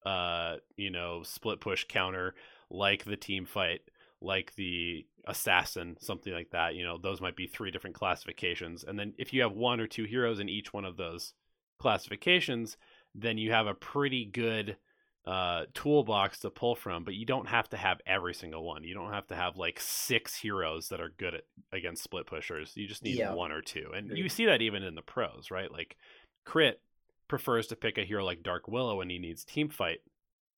[0.05, 2.35] uh, you know, split push counter
[2.69, 3.81] like the team fight,
[4.21, 6.75] like the assassin, something like that.
[6.75, 8.83] You know, those might be three different classifications.
[8.83, 11.33] And then if you have one or two heroes in each one of those
[11.79, 12.77] classifications,
[13.13, 14.77] then you have a pretty good
[15.25, 18.83] uh, toolbox to pull from, but you don't have to have every single one.
[18.83, 22.73] You don't have to have like six heroes that are good at against split pushers.
[22.75, 23.33] You just need yeah.
[23.33, 23.91] one or two.
[23.95, 25.71] And you see that even in the pros, right?
[25.71, 25.97] Like
[26.45, 26.79] crit
[27.27, 29.99] prefers to pick a hero like Dark Willow when he needs team fight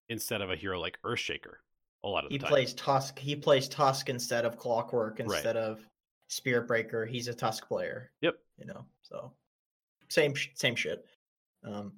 [0.10, 1.56] instead of a hero like Earthshaker.
[2.03, 2.49] A lot of he time.
[2.49, 3.17] plays Tusk.
[3.19, 5.63] He plays Tusk instead of Clockwork instead right.
[5.63, 5.86] of
[6.27, 7.06] Spirit Breaker.
[7.06, 8.12] He's a Tusk player.
[8.21, 8.36] Yep.
[8.58, 9.34] You know, so
[10.10, 11.06] same same shit.
[11.63, 11.93] Um,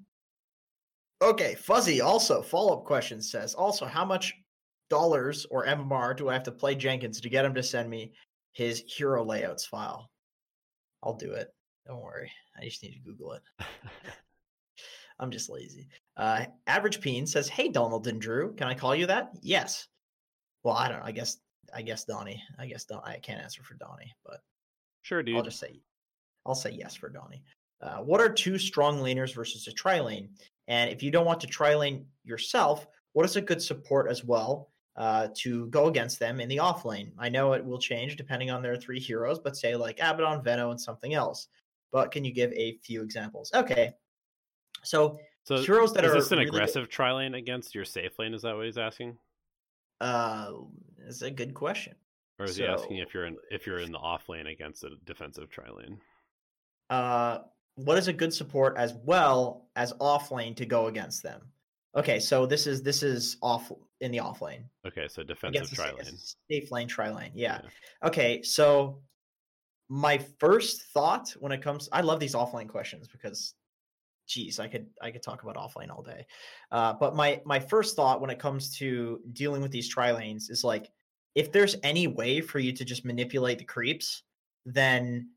[1.21, 4.33] okay, Fuzzy also follow up question says also how much
[4.89, 8.13] dollars or MMR do I have to play Jenkins to get him to send me
[8.53, 10.09] his hero layouts file?
[11.03, 11.53] I'll do it.
[11.87, 12.31] Don't worry.
[12.57, 13.41] I just need to Google it.
[15.19, 15.87] I'm just lazy.
[16.17, 19.87] Uh, Average Peen says, "Hey, Donald and Drew, can I call you that?" Yes.
[20.63, 20.99] Well, I don't.
[20.99, 21.05] know.
[21.05, 21.37] I guess.
[21.73, 22.41] I guess Donnie.
[22.57, 24.41] I guess Don, I can't answer for Donnie, but
[25.03, 25.35] sure, dude.
[25.35, 25.81] I'll just say,
[26.45, 27.43] I'll say yes for Donnie.
[27.81, 30.29] Uh, what are two strong laners versus a tri lane?
[30.67, 34.23] And if you don't want to tri lane yourself, what is a good support as
[34.23, 37.11] well uh, to go against them in the off lane?
[37.17, 40.71] I know it will change depending on their three heroes, but say like Abaddon, Veno,
[40.71, 41.47] and something else.
[41.91, 43.51] But can you give a few examples?
[43.53, 43.93] Okay,
[44.83, 47.85] so, so heroes that is are this an really aggressive good, tri lane against your
[47.85, 48.33] safe lane?
[48.33, 49.17] Is that what he's asking?
[49.99, 50.51] Uh,
[51.07, 51.95] it's a good question.
[52.39, 54.83] Or is so, he asking if you're in if you're in the off lane against
[54.83, 55.99] a defensive tri lane?
[56.89, 57.39] Uh,
[57.75, 61.41] what is a good support as well as off lane to go against them?
[61.95, 64.63] Okay, so this is this is off in the off lane.
[64.87, 66.17] Okay, so defensive tri lane,
[66.49, 67.31] safe lane, tri lane.
[67.33, 67.59] Yeah.
[67.63, 68.07] yeah.
[68.07, 69.01] Okay, so
[69.89, 73.55] my first thought when it comes, I love these offlane questions because
[74.29, 76.25] geez, I could I could talk about offlane all day.
[76.71, 80.49] Uh, but my my first thought when it comes to dealing with these tri lanes
[80.49, 80.89] is like,
[81.35, 84.23] if there's any way for you to just manipulate the creeps,
[84.65, 85.29] then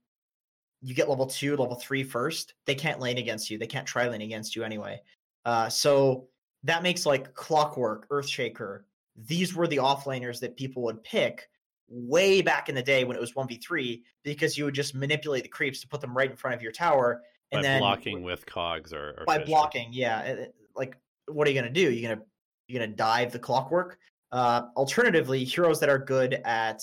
[0.82, 2.54] you get level two, level three first.
[2.66, 3.58] They can't lane against you.
[3.58, 5.00] They can't tri lane against you anyway.
[5.44, 6.28] Uh, so
[6.64, 8.82] that makes like Clockwork, Earthshaker.
[9.16, 11.48] These were the offlaners that people would pick
[11.88, 15.48] way back in the day when it was 1v3 because you would just manipulate the
[15.48, 18.44] creeps to put them right in front of your tower and by then blocking with
[18.46, 22.18] cogs or, or by blocking yeah like what are you going to do you're going
[22.18, 22.24] to
[22.68, 23.98] you're going to dive the clockwork
[24.32, 26.80] uh, alternatively heroes that are good at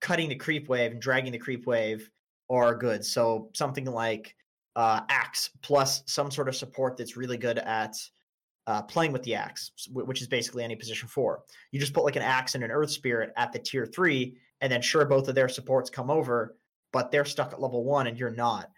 [0.00, 2.10] cutting the creep wave and dragging the creep wave
[2.48, 4.34] are good so something like
[4.76, 7.96] uh, axe plus some sort of support that's really good at
[8.66, 11.42] uh, playing with the axe, which is basically any position four.
[11.70, 14.70] You just put like an axe and an earth spirit at the tier three, and
[14.70, 16.56] then sure, both of their supports come over,
[16.92, 18.70] but they're stuck at level one and you're not.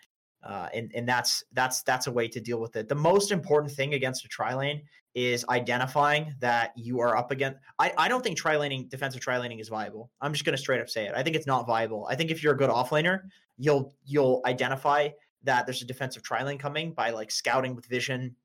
[0.43, 2.89] Uh, and and that's that's that's a way to deal with it.
[2.89, 4.83] The most important thing against a tri lane
[5.15, 7.59] is identifying that you are up against.
[7.79, 10.11] I, I don't think tri laning defensive tri laning is viable.
[10.21, 11.13] I'm just going to straight up say it.
[11.17, 12.07] I think it's not viable.
[12.09, 13.23] I think if you're a good offlaner,
[13.57, 15.09] you'll you'll identify
[15.43, 18.37] that there's a defensive tri lane coming by like scouting with vision,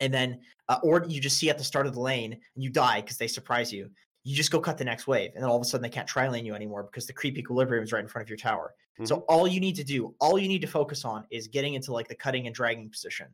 [0.00, 2.70] and then uh, or you just see at the start of the lane and you
[2.70, 3.88] die because they surprise you.
[4.24, 6.08] You just go cut the next wave, and then all of a sudden they can't
[6.08, 8.74] tri lane you anymore because the creep equilibrium is right in front of your tower.
[8.94, 9.06] Mm-hmm.
[9.06, 11.92] So all you need to do, all you need to focus on is getting into
[11.92, 13.26] like the cutting and dragging position,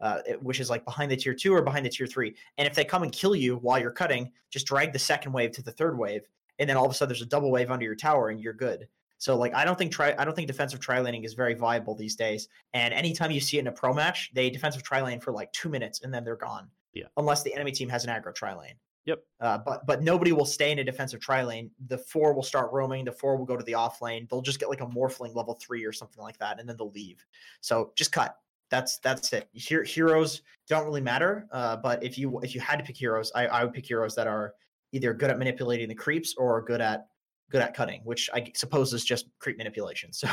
[0.00, 2.34] uh, which is like behind the tier two or behind the tier three.
[2.58, 5.52] And if they come and kill you while you're cutting, just drag the second wave
[5.52, 6.22] to the third wave,
[6.58, 8.52] and then all of a sudden there's a double wave under your tower, and you're
[8.52, 8.86] good.
[9.20, 11.94] So like I don't think tri I don't think defensive tri laning is very viable
[11.94, 12.48] these days.
[12.72, 15.52] And anytime you see it in a pro match, they defensive tri lane for like
[15.52, 16.68] two minutes and then they're gone.
[16.94, 17.04] Yeah.
[17.18, 18.74] Unless the enemy team has an aggro tri lane.
[19.10, 19.24] Yep.
[19.40, 21.72] Uh, but but nobody will stay in a defensive tri lane.
[21.88, 23.04] The four will start roaming.
[23.04, 24.28] The four will go to the off lane.
[24.30, 26.92] They'll just get like a morphling level three or something like that, and then they'll
[26.92, 27.26] leave.
[27.60, 28.36] So just cut.
[28.70, 29.48] That's that's it.
[29.52, 31.48] Here, heroes don't really matter.
[31.50, 34.14] Uh, but if you if you had to pick heroes, I, I would pick heroes
[34.14, 34.54] that are
[34.92, 37.08] either good at manipulating the creeps or good at
[37.50, 40.10] good at cutting, which I suppose is just creep manipulation.
[40.20, 40.28] So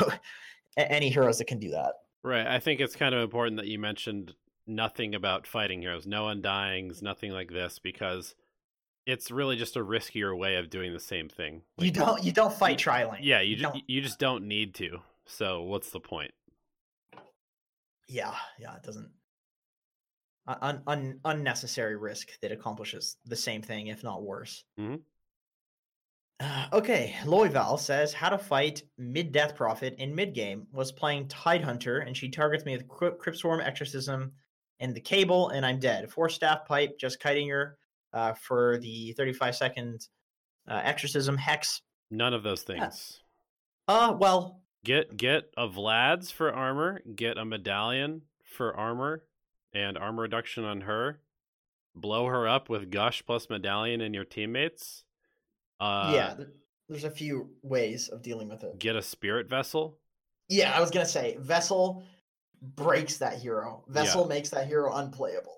[0.76, 1.94] any heroes that can do that.
[2.22, 2.46] Right.
[2.46, 4.34] I think it's kind of important that you mentioned
[4.68, 8.34] nothing about fighting heroes, no undyings, nothing like this, because
[9.08, 11.62] it's really just a riskier way of doing the same thing.
[11.78, 13.20] Like, you don't you don't fight trialing.
[13.22, 14.98] Yeah, you, you just you just don't need to.
[15.24, 16.32] So what's the point?
[18.06, 19.10] Yeah, yeah, it doesn't.
[20.46, 24.64] Un, un, unnecessary risk that accomplishes the same thing, if not worse.
[24.80, 24.96] Mm-hmm.
[26.40, 30.66] Uh, okay, Loyval says how to fight mid Death Prophet in mid game.
[30.70, 34.32] Was playing Tidehunter and she targets me with Crypt Swarm, Exorcism,
[34.80, 36.10] and the Cable, and I'm dead.
[36.10, 37.78] Force Staff pipe, just kiting her
[38.18, 40.08] uh, for the 35 second
[40.68, 41.82] uh, exorcism hex.
[42.10, 43.20] None of those things.
[43.86, 49.24] Uh, well, get get a Vlad's for armor, get a medallion for armor,
[49.72, 51.20] and armor reduction on her.
[51.94, 55.04] Blow her up with gush plus medallion and your teammates.
[55.80, 56.34] Uh, yeah,
[56.88, 58.78] there's a few ways of dealing with it.
[58.78, 59.98] Get a spirit vessel.
[60.48, 62.02] Yeah, I was gonna say vessel
[62.62, 63.84] breaks that hero.
[63.88, 64.28] Vessel yeah.
[64.28, 65.57] makes that hero unplayable.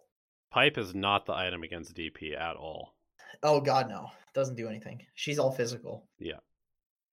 [0.51, 2.95] Pipe is not the item against DP at all.
[3.43, 4.11] Oh god, no.
[4.35, 5.05] Doesn't do anything.
[5.15, 6.09] She's all physical.
[6.19, 6.39] Yeah.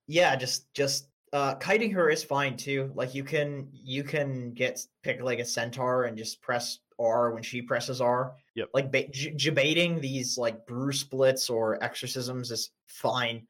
[0.07, 2.91] Yeah, just just uh kiting her is fine too.
[2.95, 7.43] Like you can you can get pick like a centaur and just press R when
[7.43, 8.33] she presses R.
[8.55, 8.69] Yep.
[8.73, 13.45] Like ba- j- debating these like brew splits or exorcisms is fine.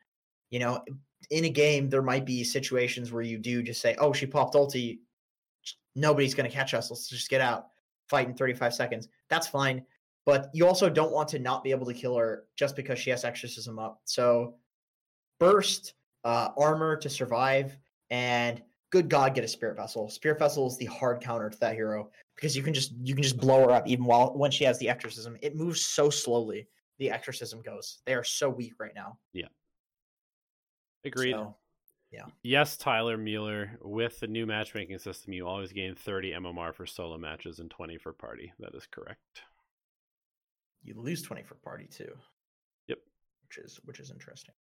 [0.50, 0.84] You know,
[1.30, 4.56] in a game there might be situations where you do just say, "Oh, she popped
[4.56, 5.00] ulti.
[5.96, 6.90] Nobody's going to catch us.
[6.90, 7.68] Let's just get out."
[8.10, 9.08] Fight in 35 seconds.
[9.30, 9.84] That's fine.
[10.26, 13.10] But you also don't want to not be able to kill her just because she
[13.12, 14.02] has exorcism up.
[14.04, 14.56] So
[15.40, 15.94] burst,
[16.26, 17.78] uh, armor to survive,
[18.10, 20.10] and good God, get a spirit vessel.
[20.10, 23.24] Spirit vessel is the hard counter to that hero because you can just you can
[23.24, 25.38] just blow her up even while when she has the exorcism.
[25.42, 26.68] It moves so slowly.
[27.00, 28.00] The exorcism goes.
[28.06, 29.20] They are so weak right now.
[29.32, 29.48] Yeah.
[31.06, 31.34] Agreed.
[31.34, 31.56] So,
[32.12, 32.26] yeah.
[32.44, 33.78] Yes, Tyler Mueller.
[33.82, 37.98] With the new matchmaking system, you always gain 30 MMR for solo matches and 20
[37.98, 38.54] for party.
[38.60, 39.42] That is correct.
[40.84, 42.12] You lose 20 for party too.
[42.88, 43.00] Yep.
[43.44, 44.54] Which is which is interesting.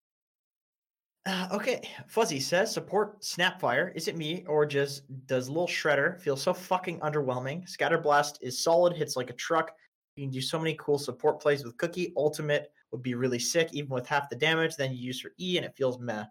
[1.27, 3.95] Uh, okay, Fuzzy says support Snapfire.
[3.95, 7.67] Is it me or just does Little Shredder feel so fucking underwhelming?
[7.67, 9.71] Scatterblast is solid, hits like a truck.
[10.15, 12.13] You can do so many cool support plays with Cookie.
[12.15, 14.75] Ultimate would be really sick, even with half the damage.
[14.75, 16.25] Then you use her E and it feels meh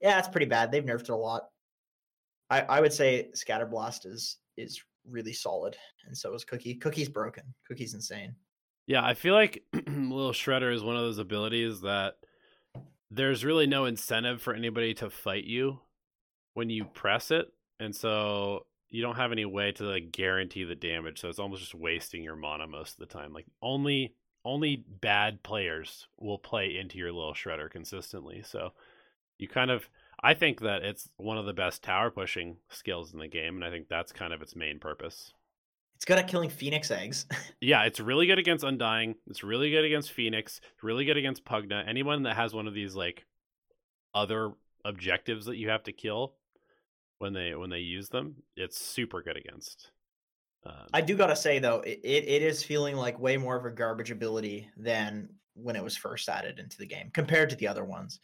[0.00, 0.70] yeah, it's pretty bad.
[0.70, 1.48] They've nerfed it a lot.
[2.48, 6.74] I, I would say Scatterblast is is really solid, and so is Cookie.
[6.74, 7.44] Cookie's broken.
[7.66, 8.34] Cookie's insane.
[8.86, 12.14] Yeah, I feel like Little Shredder is one of those abilities that
[13.10, 15.80] there's really no incentive for anybody to fight you
[16.54, 17.46] when you press it,
[17.78, 21.20] and so you don't have any way to like guarantee the damage.
[21.20, 23.32] So it's almost just wasting your mana most of the time.
[23.32, 28.42] Like only only bad players will play into your Little Shredder consistently.
[28.44, 28.72] So
[29.40, 29.88] you kind of
[30.22, 33.64] I think that it's one of the best tower pushing skills in the game, and
[33.64, 35.32] I think that's kind of its main purpose.
[35.96, 37.26] It's good at killing Phoenix eggs.
[37.60, 39.16] yeah, it's really good against Undying.
[39.26, 40.60] It's really good against Phoenix.
[40.74, 41.86] It's really good against Pugna.
[41.86, 43.26] Anyone that has one of these like
[44.14, 44.52] other
[44.84, 46.34] objectives that you have to kill
[47.18, 49.90] when they when they use them, it's super good against.
[50.64, 53.70] Um, I do gotta say though, it, it is feeling like way more of a
[53.70, 57.84] garbage ability than when it was first added into the game compared to the other
[57.84, 58.20] ones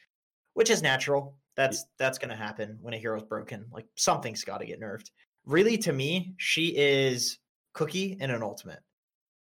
[0.56, 1.36] which is natural.
[1.54, 3.66] That's that's going to happen when a hero's broken.
[3.70, 5.10] Like something's got to get nerfed.
[5.44, 7.38] really to me, she is
[7.74, 8.80] Cookie in an ultimate,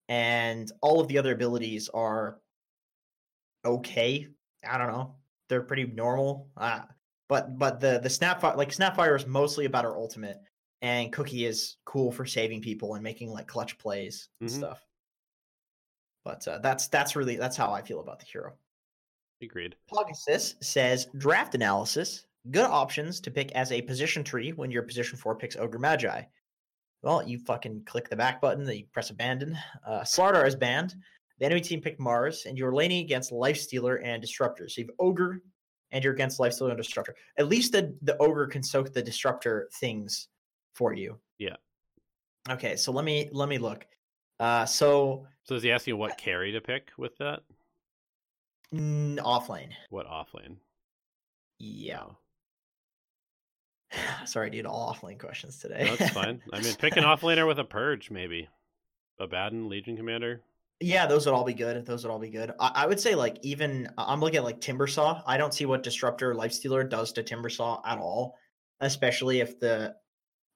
[0.09, 2.39] and all of the other abilities are
[3.63, 4.27] okay.
[4.67, 5.15] I don't know.
[5.47, 6.49] They're pretty normal.
[6.57, 6.81] Uh,
[7.29, 10.37] but but the the Snapfire like Snapfire is mostly about her ultimate,
[10.81, 14.53] and Cookie is cool for saving people and making like clutch plays and Mhm.
[14.57, 14.83] stuff.
[16.23, 18.53] But uh, that's that's really that's how I feel about the hero.
[19.41, 19.75] Agreed.
[19.93, 22.25] Pegasus says draft analysis.
[22.51, 26.21] Good options to pick as a position three when your position four picks Ogre Magi.
[27.01, 29.57] Well, you fucking click the back button, then you press abandon.
[29.85, 30.95] Uh, Slardar is banned.
[31.39, 34.69] The enemy team picked Mars, and you're laning against Lifestealer and Disruptor.
[34.69, 35.41] So you have Ogre,
[35.91, 37.15] and you're against Lifestealer and Disruptor.
[37.37, 40.29] At least the, the Ogre can soak the Disruptor things
[40.73, 41.19] for you.
[41.37, 41.55] Yeah.
[42.49, 43.85] Okay, so let me let me look.
[44.39, 47.41] Uh, so So is he asking what carry to pick with that?
[48.73, 49.69] Mm, off lane.
[49.89, 50.57] What off lane?
[51.59, 52.03] Yeah.
[53.93, 54.65] Oh, Sorry, dude.
[54.65, 55.85] All off lane questions today.
[55.85, 56.41] no, that's fine.
[56.51, 58.49] I mean, pick an off laner with a purge, maybe.
[59.19, 60.41] Abaddon, Legion Commander.
[60.81, 61.85] Yeah, those would all be good.
[61.85, 62.51] Those would all be good.
[62.59, 65.23] I, I would say like even I'm looking at like Timbersaw.
[65.25, 68.35] I don't see what Disruptor Lifestealer does to Timbersaw at all,
[68.81, 69.95] especially if the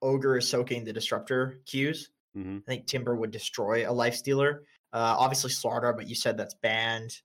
[0.02, 2.12] ogre is soaking the Disruptor cues.
[2.36, 4.60] hmm I think Timber would destroy a Lifestealer.
[4.92, 7.18] Uh, obviously Slardar, but you said that's banned.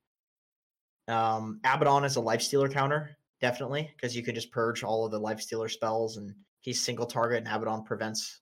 [1.08, 5.20] Um, Abaddon is a Lifestealer counter, definitely, because you can just purge all of the
[5.20, 8.40] Lifestealer spells, and he's single target, and Abaddon prevents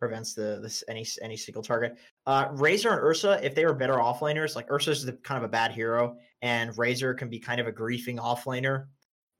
[0.00, 1.96] prevents the this any any single target.
[2.26, 5.52] Uh, Razor and Ursa, if they were better offlaners, like Ursa's the, kind of a
[5.52, 8.86] bad hero, and Razor can be kind of a griefing offlaner,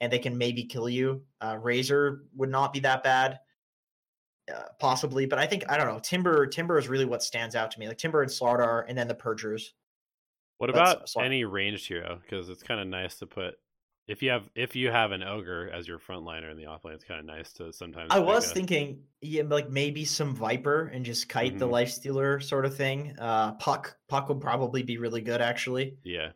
[0.01, 1.23] and they can maybe kill you.
[1.41, 3.41] Uh, Razor would not be that bad,
[4.55, 5.99] uh, possibly, but I think I don't know.
[5.99, 9.09] Timber Timber is really what stands out to me, like Timber and Slardar, and then
[9.09, 9.75] the Purgers.
[10.59, 12.21] What about any ranged hero?
[12.23, 13.55] Because it's kind of nice to put
[14.07, 17.05] if you have if you have an ogre as your frontliner in the offlane, it's
[17.05, 18.09] kind of nice to sometimes.
[18.11, 21.71] I was a- thinking, yeah, like maybe some Viper and just kite the Mhm.
[21.73, 23.19] life stealer sort of thing.
[23.19, 25.97] Uh, Puck Puck would probably be really good actually.
[26.05, 26.33] yeah,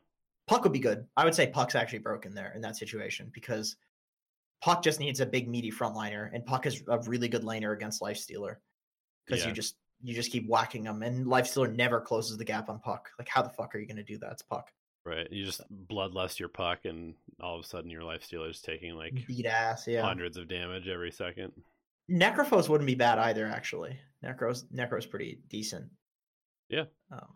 [0.47, 1.07] Puck would be good.
[1.17, 3.77] I would say Puck's actually broken there in that situation because
[4.63, 8.01] Puck just needs a big meaty frontliner, and Puck is a really good laner against
[8.01, 8.57] Lifestealer
[9.27, 9.49] because Yeah.
[9.49, 13.09] you just you just keep whacking them, and Lifestealer never closes the gap on Puck.
[13.19, 14.33] Like, how the fuck are you going to do that?
[14.33, 14.71] It's Puck.
[15.05, 15.27] right.
[15.31, 18.95] You just bloodlust your puck, and all of a sudden your life stealer is taking
[18.95, 20.03] like Beat ass, yeah.
[20.03, 21.53] hundreds of damage every second.
[22.11, 23.99] Necrophos wouldn't be bad either, actually.
[24.25, 25.85] Necros Necro's pretty decent.
[26.69, 26.85] Yeah.
[27.13, 27.35] Um,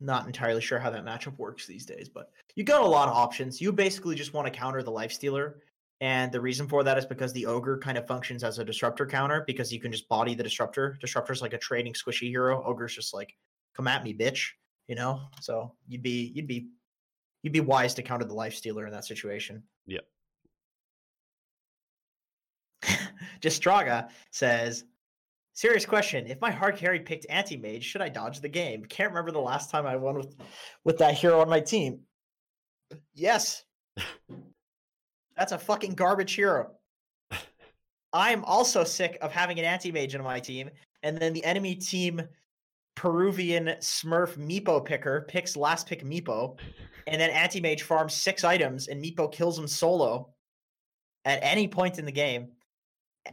[0.00, 3.14] not entirely sure how that matchup works these days, but you got a lot of
[3.14, 3.60] options.
[3.60, 5.60] You basically just want to counter the life stealer.
[6.00, 9.06] And the reason for that is because the ogre kind of functions as a disruptor
[9.06, 10.98] counter because you can just body the disruptor.
[11.00, 12.62] Disruptor's like a trading squishy hero.
[12.64, 13.34] Ogre's just like,
[13.74, 14.50] come at me, bitch.
[14.88, 15.22] You know?
[15.40, 16.68] So you'd be you'd be
[17.42, 19.62] you'd be wise to counter the life stealer in that situation.
[19.86, 20.04] Yep.
[23.40, 24.84] Jastraga says,
[25.56, 26.26] Serious question.
[26.26, 28.84] If my hard carry picked anti mage, should I dodge the game?
[28.84, 30.36] Can't remember the last time I won with
[30.84, 32.00] with that hero on my team.
[33.14, 33.64] Yes.
[35.36, 36.70] That's a fucking garbage hero.
[38.12, 40.70] I'm also sick of having an anti mage on my team,
[41.02, 42.22] and then the enemy team
[42.94, 46.58] Peruvian Smurf Meepo picker picks last pick Meepo,
[47.06, 50.30] and then anti mage farms six items, and Meepo kills him solo
[51.26, 52.48] at any point in the game.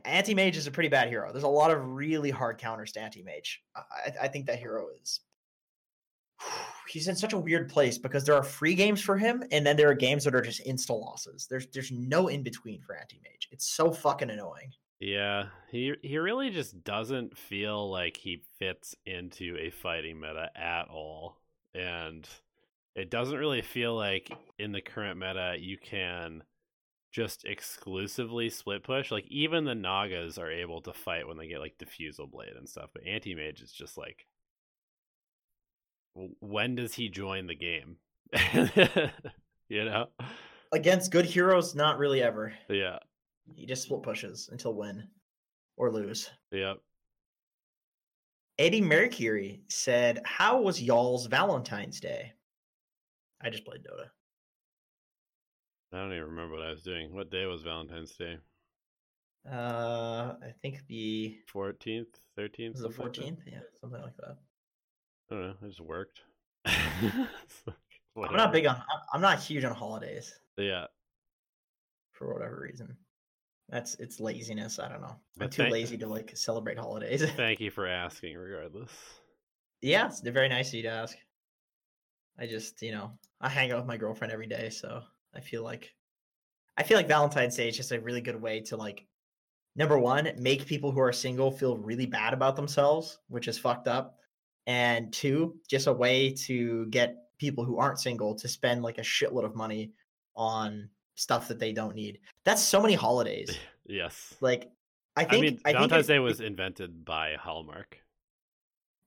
[0.03, 1.31] Anti mage is a pretty bad hero.
[1.31, 3.63] There's a lot of really hard counters to anti mage.
[3.75, 5.21] I, I think that hero is.
[6.87, 9.77] He's in such a weird place because there are free games for him, and then
[9.77, 11.47] there are games that are just insta losses.
[11.49, 13.49] There's there's no in between for anti mage.
[13.51, 14.71] It's so fucking annoying.
[14.99, 20.87] Yeah, he he really just doesn't feel like he fits into a fighting meta at
[20.89, 21.41] all.
[21.75, 22.27] And
[22.95, 26.43] it doesn't really feel like in the current meta you can
[27.11, 29.11] just exclusively split push.
[29.11, 32.67] Like even the Nagas are able to fight when they get like diffusal blade and
[32.67, 34.25] stuff, but anti mage is just like
[36.39, 37.97] when does he join the game?
[39.69, 40.07] you know?
[40.71, 42.53] Against good heroes, not really ever.
[42.69, 42.99] Yeah.
[43.55, 45.07] He just split pushes until win
[45.77, 46.29] or lose.
[46.51, 46.77] Yep.
[48.59, 52.33] Eddie Mercury said, How was y'all's Valentine's Day?
[53.41, 54.07] I just played Dota.
[55.91, 57.13] I don't even remember what I was doing.
[57.13, 58.37] What day was Valentine's Day?
[59.51, 62.05] Uh, I think the 14th,
[62.39, 62.73] 13th?
[62.73, 63.37] the something like 14th.
[63.45, 64.37] Yeah, something like that.
[65.31, 65.53] I don't know.
[65.63, 66.19] I just worked.
[66.65, 68.75] I'm not big on.
[69.13, 70.85] I'm- not huge on holidays Yeah.
[72.11, 72.95] for whatever reason.
[73.69, 74.77] That's it's laziness.
[74.79, 75.15] I don't know.
[75.39, 77.23] I'm too thank- lazy to like celebrate holidays.
[77.35, 78.91] Thank you for asking, regardless.
[79.81, 81.17] yeah, it's very nice of you to ask.
[82.39, 83.11] I just, you know,
[83.41, 85.01] I hang out with my girlfriend every day, so
[85.35, 85.93] I feel like
[86.77, 89.05] I feel like Valentine's Day is just a really good way to like
[89.75, 93.87] number one, make people who are single feel really bad about themselves, which is fucked
[93.87, 94.17] up.
[94.67, 99.01] And two, just a way to get people who aren't single to spend like a
[99.01, 99.91] shitload of money
[100.35, 102.19] on stuff that they don't need.
[102.45, 103.57] That's so many holidays.
[103.85, 104.35] Yes.
[104.41, 104.71] Like
[105.15, 107.97] I I, think mean, I think Valentine's Day was invented by Hallmark.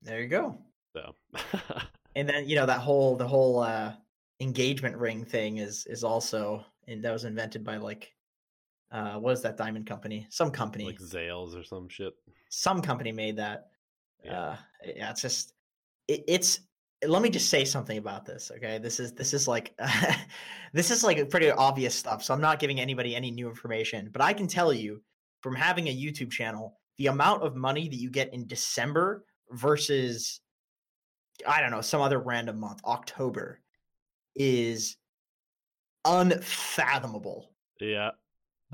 [0.03, 0.59] there you go.
[0.95, 1.15] So
[2.17, 3.93] And then you know that whole the whole uh
[4.41, 8.13] engagement ring thing is is also and that was invented by like
[8.93, 10.27] uh what is that diamond company?
[10.31, 10.85] Some company.
[10.85, 12.15] like Zales or some shit.
[12.51, 13.69] some company made that.
[14.27, 14.49] Yeah.
[14.51, 14.57] Uh,
[14.97, 15.53] yeah, it's just
[16.09, 16.61] it, it's.
[17.07, 18.79] Let me just say something about this, okay?
[18.79, 19.79] This is this is like
[20.73, 22.25] this is like pretty obvious stuff.
[22.25, 25.03] So I'm not giving anybody any new information, but I can tell you
[25.43, 30.41] from having a YouTube channel, the amount of money that you get in December versus
[31.47, 33.61] I don't know some other random month, October,
[34.35, 34.97] is
[36.07, 37.51] unfathomable
[37.81, 38.13] Yeah.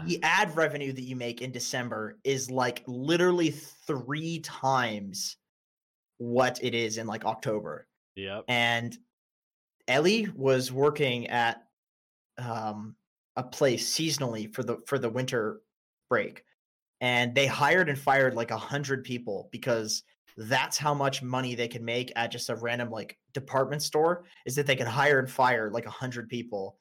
[0.04, 5.36] the ad revenue that you make in December is like literally three times
[6.22, 7.88] what it is in like October.
[8.14, 8.44] Yep.
[8.46, 8.96] And
[9.88, 11.64] Ellie was working at
[12.38, 12.94] um,
[13.34, 15.60] a place seasonally for the for the winter
[16.08, 16.44] break,
[17.00, 20.04] and they hired and fired like a hundred people because
[20.36, 24.24] that's how much money they could make at just a random like department store.
[24.46, 26.78] Is that they could hire and fire like a hundred people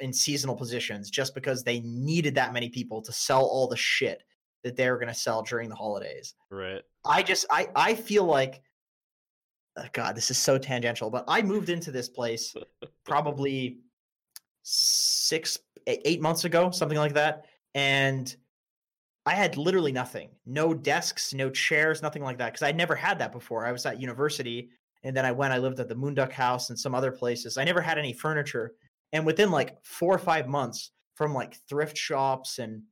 [0.00, 4.22] in seasonal positions just because they needed that many people to sell all the shit
[4.64, 6.34] that they were going to sell during the holidays.
[6.50, 6.82] Right.
[7.06, 8.62] I just I I feel like
[9.76, 12.54] uh, God, this is so tangential, but I moved into this place
[13.04, 13.78] probably
[14.62, 18.34] six eight months ago, something like that, and
[19.24, 23.18] I had literally nothing, no desks, no chairs, nothing like that, because I'd never had
[23.18, 23.66] that before.
[23.66, 24.70] I was at university,
[25.02, 27.56] and then I went, I lived at the Moonduck House and some other places.
[27.56, 28.74] I never had any furniture,
[29.12, 32.82] and within like four or five months, from like thrift shops and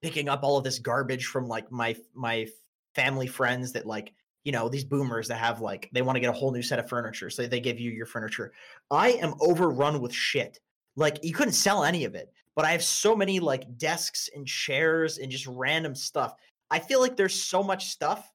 [0.00, 2.46] picking up all of this garbage from like my my
[2.94, 4.12] family friends that like
[4.44, 6.78] you know these boomers that have like they want to get a whole new set
[6.78, 8.52] of furniture so they give you your furniture.
[8.90, 10.58] I am overrun with shit.
[10.96, 14.46] Like you couldn't sell any of it but i have so many like desks and
[14.46, 16.34] chairs and just random stuff.
[16.70, 18.30] I feel like there's so much stuff.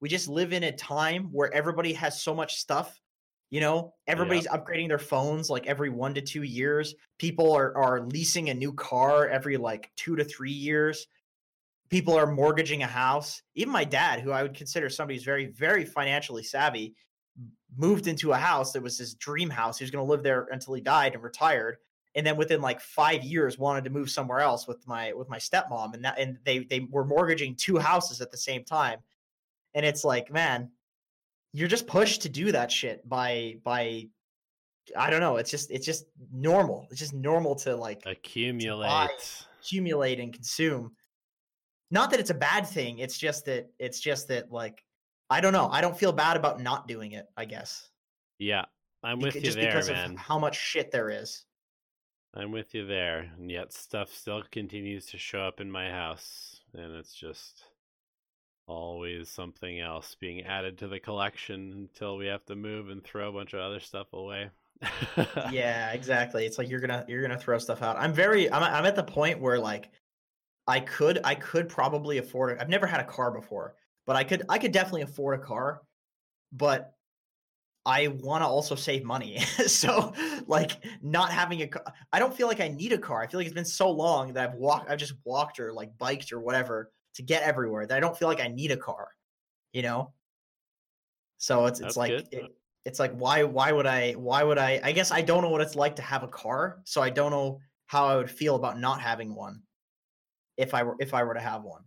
[0.00, 2.98] We just live in a time where everybody has so much stuff
[3.52, 3.92] you know?
[4.06, 6.94] Everybody's upgrading their phones like every one to two years.
[7.18, 11.06] People are, are leasing a new car every like two to three years
[11.92, 13.42] people are mortgaging a house.
[13.54, 16.94] Even my dad, who I would consider somebody who's very, very financially savvy,
[17.76, 19.78] moved into a house that was his dream house.
[19.78, 21.76] He was going to live there until he died and retired.
[22.14, 25.38] And then within like five years, wanted to move somewhere else with my with my
[25.38, 28.98] stepmom, and that and they they were mortgaging two houses at the same time.
[29.74, 30.70] And it's like, man,
[31.52, 34.08] you're just pushed to do that shit by by
[34.96, 35.36] I don't know.
[35.36, 36.86] It's just it's just normal.
[36.90, 38.90] It's just normal to like Accumulate.
[39.60, 40.92] accumulate and consume.
[41.92, 42.98] Not that it's a bad thing.
[42.98, 44.82] It's just that it's just that like
[45.30, 45.68] I don't know.
[45.70, 47.26] I don't feel bad about not doing it.
[47.36, 47.88] I guess
[48.38, 48.64] Yeah.
[49.04, 50.12] I'm Beca- with you just there, because man.
[50.12, 51.44] of how much shit there is.
[52.34, 53.30] I'm with you there.
[53.36, 56.60] And yet stuff still continues to show up in my house.
[56.74, 57.64] And it's just
[58.66, 63.28] always something else being added to the collection until we have to move and throw
[63.28, 64.50] a bunch of other stuff away.
[65.50, 66.46] yeah, exactly.
[66.46, 67.96] It's like you're gonna you're gonna throw stuff out.
[67.98, 69.90] I'm very I'm I'm at the point where like
[70.66, 72.58] I could I could probably afford it.
[72.60, 73.74] I've never had a car before,
[74.06, 75.82] but I could I could definitely afford a car,
[76.52, 76.94] but
[77.84, 79.38] I want to also save money.
[79.66, 80.12] so
[80.46, 81.82] like not having a car,
[82.12, 83.22] I don't feel like I need a car.
[83.22, 85.96] I feel like it's been so long that I've walked I've just walked or like
[85.98, 89.08] biked or whatever to get everywhere that I don't feel like I need a car,
[89.72, 90.12] you know?
[91.38, 92.54] So it's it's That's like it,
[92.84, 95.60] it's like why why would I why would I I guess I don't know what
[95.60, 98.78] it's like to have a car, so I don't know how I would feel about
[98.78, 99.62] not having one
[100.62, 101.82] if I were if I were to have one.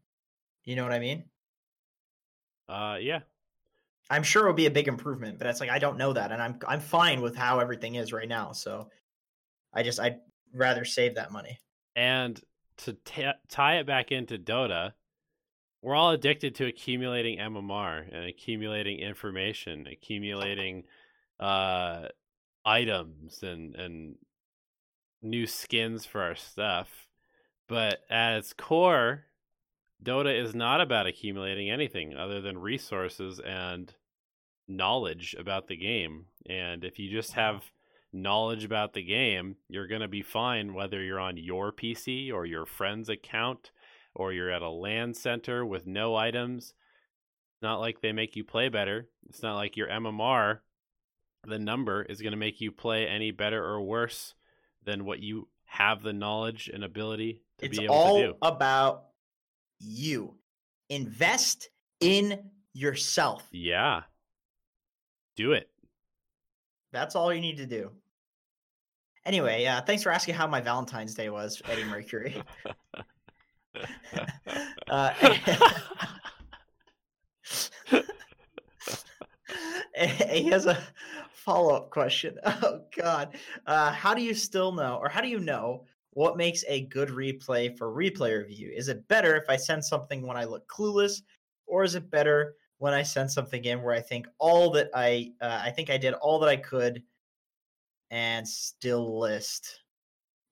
[0.64, 1.26] You know what I mean?
[2.68, 3.20] uh yeah.
[4.10, 6.32] I'm sure it would be a big improvement, but it's like I don't know that
[6.32, 8.52] and I'm I'm fine with how everything is right now.
[8.52, 8.90] So
[9.74, 10.20] I just I'd
[10.54, 11.60] rather save that money.
[11.96, 12.40] And
[12.78, 14.94] to ta tie it back into Dota,
[15.82, 20.84] we're all addicted to accumulating MMR and accumulating information, accumulating
[21.40, 22.08] uh,
[22.66, 24.16] items and and
[25.22, 27.05] new skins for our stuff.
[27.68, 29.26] But at its core,
[30.04, 33.94] Dota is not about accumulating anything other than resources and
[34.68, 36.26] knowledge about the game.
[36.48, 37.72] And if you just have
[38.14, 42.46] knowledge about the game, you're going to be fine whether you're on your PC or
[42.46, 43.72] your friend's account
[44.14, 46.74] or you're at a LAN center with no items.
[47.54, 49.08] It's not like they make you play better.
[49.28, 50.60] It's not like your MMR,
[51.48, 54.36] the number, is going to make you play any better or worse
[54.84, 59.06] than what you have the knowledge and ability to It's all about
[59.80, 60.36] you.
[60.90, 63.48] Invest in yourself.
[63.52, 64.02] Yeah.
[65.36, 65.70] Do it.
[66.92, 67.92] That's all you need to do.
[69.26, 72.42] Anyway, uh, thanks for asking how my Valentine's Day was, Eddie Mercury.
[74.88, 75.10] uh,
[80.30, 80.78] he has a
[81.34, 82.38] follow up question.
[82.46, 83.36] Oh, God.
[83.66, 85.86] Uh, how do you still know, or how do you know
[86.16, 88.72] what makes a good replay for replay review?
[88.74, 91.22] Is it better if I send something when I look clueless,
[91.68, 95.34] or is it better when I send something in where I think all that I,
[95.42, 97.04] uh, I think I did all that I could
[98.12, 99.82] and still list?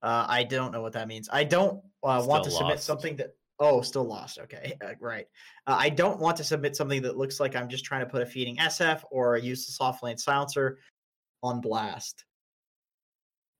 [0.01, 1.29] Uh, I don't know what that means.
[1.31, 3.29] I don't uh, want to Still submit something that.
[3.59, 4.39] Oh, still lost.
[4.39, 5.27] Okay, uh, right.
[5.65, 8.21] Uh, I don't want to submit something that looks like I'm just trying to put
[8.21, 10.79] a feeding SF or use the soft lane silencer
[11.41, 12.25] on blast.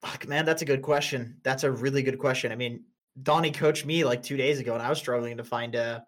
[0.04, 1.38] Fuck, man, that's a good question.
[1.43, 2.51] That's a really good question.
[2.51, 2.84] I mean,
[3.22, 6.06] Donnie coached me like two days ago, and I was struggling to find a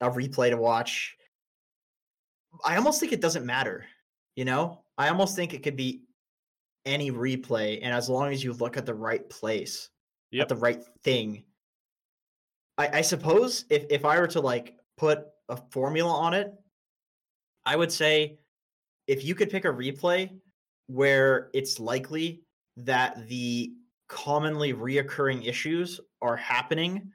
[0.00, 1.16] a replay to watch.
[2.64, 3.84] I almost think it doesn't matter.
[4.36, 6.04] You know, I almost think it could be
[6.86, 9.90] any replay, and as long as you look at the right place,
[10.30, 10.42] Yep.
[10.42, 11.44] at the right thing.
[12.76, 16.52] I, I suppose if if I were to like put a formula on it,
[17.64, 18.38] I would say
[19.06, 20.30] if you could pick a replay
[20.86, 22.42] where it's likely
[22.78, 23.72] that the
[24.08, 27.12] commonly reoccurring issues are happening,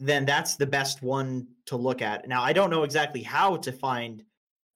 [0.00, 2.26] then that's the best one to look at.
[2.26, 4.22] Now, I don't know exactly how to find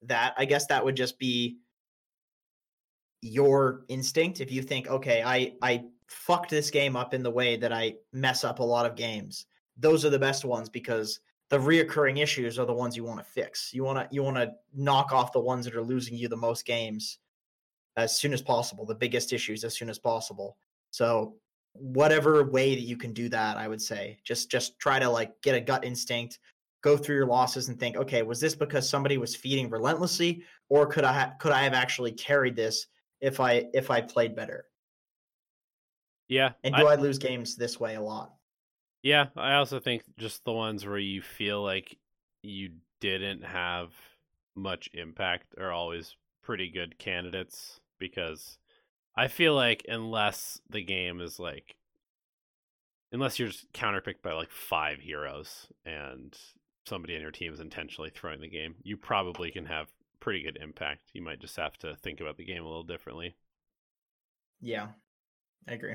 [0.02, 0.34] that.
[0.38, 1.58] I guess that would just be
[3.22, 4.40] your instinct.
[4.40, 7.94] If you think, okay, I I fucked this game up in the way that I
[8.12, 12.58] mess up a lot of games, those are the best ones because the reoccurring issues
[12.58, 13.72] are the ones you want to fix.
[13.72, 16.36] You want to you want to knock off the ones that are losing you the
[16.36, 17.18] most games
[17.96, 20.56] as soon as possible, the biggest issues as soon as possible.
[20.90, 21.36] So
[21.72, 25.40] whatever way that you can do that, I would say just just try to like
[25.42, 26.38] get a gut instinct,
[26.82, 30.86] go through your losses and think, okay, was this because somebody was feeding relentlessly, or
[30.86, 32.86] could I ha- could I have actually carried this
[33.20, 34.66] if I if I played better?
[36.28, 36.52] Yeah.
[36.64, 38.32] And I- do I, lose games this way a lot?
[39.02, 41.96] Yeah, I also think just the ones where you feel like
[42.42, 42.70] you
[43.00, 43.92] didn't have
[44.56, 48.58] much impact are always pretty good candidates because
[49.16, 51.76] I feel like unless the game is like
[53.12, 56.36] unless you're just counterpicked by like five heroes and
[56.86, 59.88] somebody on your team is intentionally throwing the game, you probably can have
[60.20, 61.02] pretty good impact.
[61.12, 63.36] You might just have to think about the game a little differently.
[64.60, 64.88] Yeah,
[65.68, 65.94] I agree.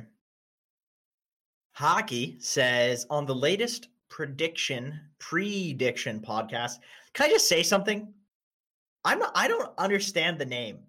[1.73, 6.79] Hockey says on the latest prediction prediction podcast.
[7.13, 8.13] Can I just say something?
[9.03, 9.31] I'm not.
[9.35, 10.79] I don't understand the name.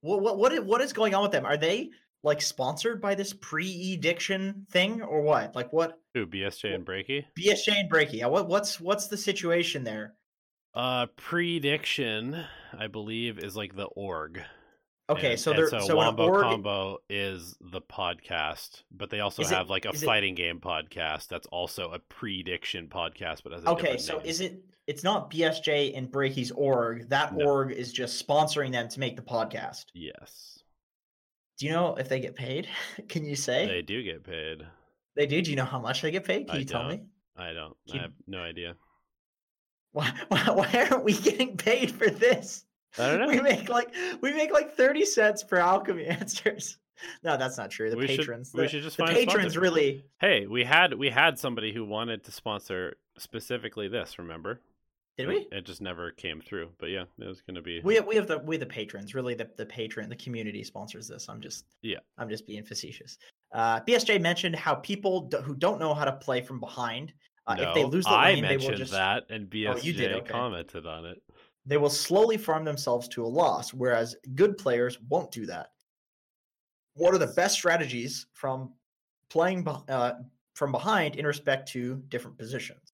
[0.00, 1.44] What what what what is going on with them?
[1.44, 1.90] Are they
[2.22, 5.54] like sponsored by this prediction thing or what?
[5.54, 5.98] Like what?
[6.16, 7.24] Ooh, BSJ and Breaky?
[7.38, 8.14] BSJ and Breaky.
[8.14, 10.14] Yeah, what what's what's the situation there?
[10.74, 12.44] Uh prediction,
[12.78, 14.42] I believe, is like the org.
[15.10, 16.42] Okay, And- so they're so, so, Wombo org.
[16.42, 20.34] Combo is the podcast, but they also Is it- have like a is it- fighting
[20.34, 24.26] game podcast that's also a prediction podcast, but has a Okay, so name.
[24.26, 24.64] is it?
[24.86, 27.08] It's not BSJ and Breaky's org.
[27.10, 27.44] That No.
[27.46, 29.84] org is just sponsoring them to make the podcast.
[29.94, 30.62] Yes,
[31.58, 32.68] Do you know if they get paid?
[33.08, 34.66] Can you say they do get paid.
[35.16, 35.42] they do?
[35.42, 36.46] Do you know how much they get paid?
[36.46, 37.00] Can I you tell me?
[37.36, 37.76] I don't.
[37.92, 38.76] I have no idea.
[39.92, 42.64] Why, why, why aren't we getting paid for this?
[42.98, 43.28] I don't know.
[43.28, 46.78] We make like we make like thirty cents per alchemy answers.
[47.22, 47.90] No, that's not true.
[47.90, 50.04] The we patrons, should we the, should just the find patrons really.
[50.20, 54.18] Hey, we had we had somebody who wanted to sponsor specifically this.
[54.18, 54.60] Remember?
[55.16, 55.48] Did we?
[55.52, 56.70] It just never came through.
[56.78, 57.80] But yeah, it was going to be.
[57.82, 59.14] We have, we have the we have the patrons.
[59.14, 61.28] Really, the the patron, the community sponsors this.
[61.28, 61.98] I'm just Yeah.
[62.18, 63.18] I'm just being facetious.
[63.52, 67.12] Uh, BSJ mentioned how people d- who don't know how to play from behind,
[67.58, 69.76] uh, if they lose the I lane, they mentioned will just that, and BSJ Oh,
[69.78, 70.28] you did, okay.
[70.30, 71.22] commented on it.
[71.66, 75.68] they will slowly farm themselves to a loss, whereas good players won't do that.
[76.94, 78.74] What are the best strategies from
[79.30, 80.14] playing uh,
[80.54, 82.92] from behind in respect to different positions?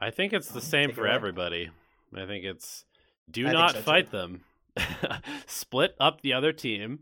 [0.00, 1.70] I think it's the same for everybody.
[2.16, 2.84] I think it's
[3.30, 3.82] do I not so, too.
[3.82, 4.44] fight them.
[5.46, 7.00] split up the other team,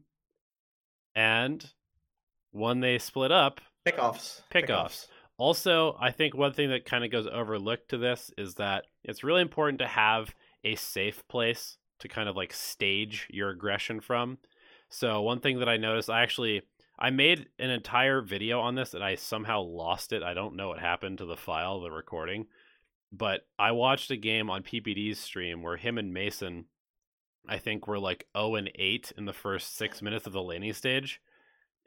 [1.15, 1.65] and
[2.53, 4.41] when they split up, Pickoffs.
[4.53, 5.07] Pickoffs.
[5.39, 9.23] Also, I think one thing that kind of goes overlooked to this is that it's
[9.23, 10.35] really important to have
[10.65, 14.39] a safe place to kind of like stage your aggression from.
[14.89, 16.63] So one thing that I noticed, I actually
[16.99, 20.23] I made an entire video on this and I somehow lost it.
[20.23, 22.47] I don't know what happened to the file, the recording.
[23.13, 26.67] But I watched a game on PPD's stream where him and Mason
[27.49, 30.73] I think were like 0 and 8 in the first 6 minutes of the laning
[30.73, 31.21] stage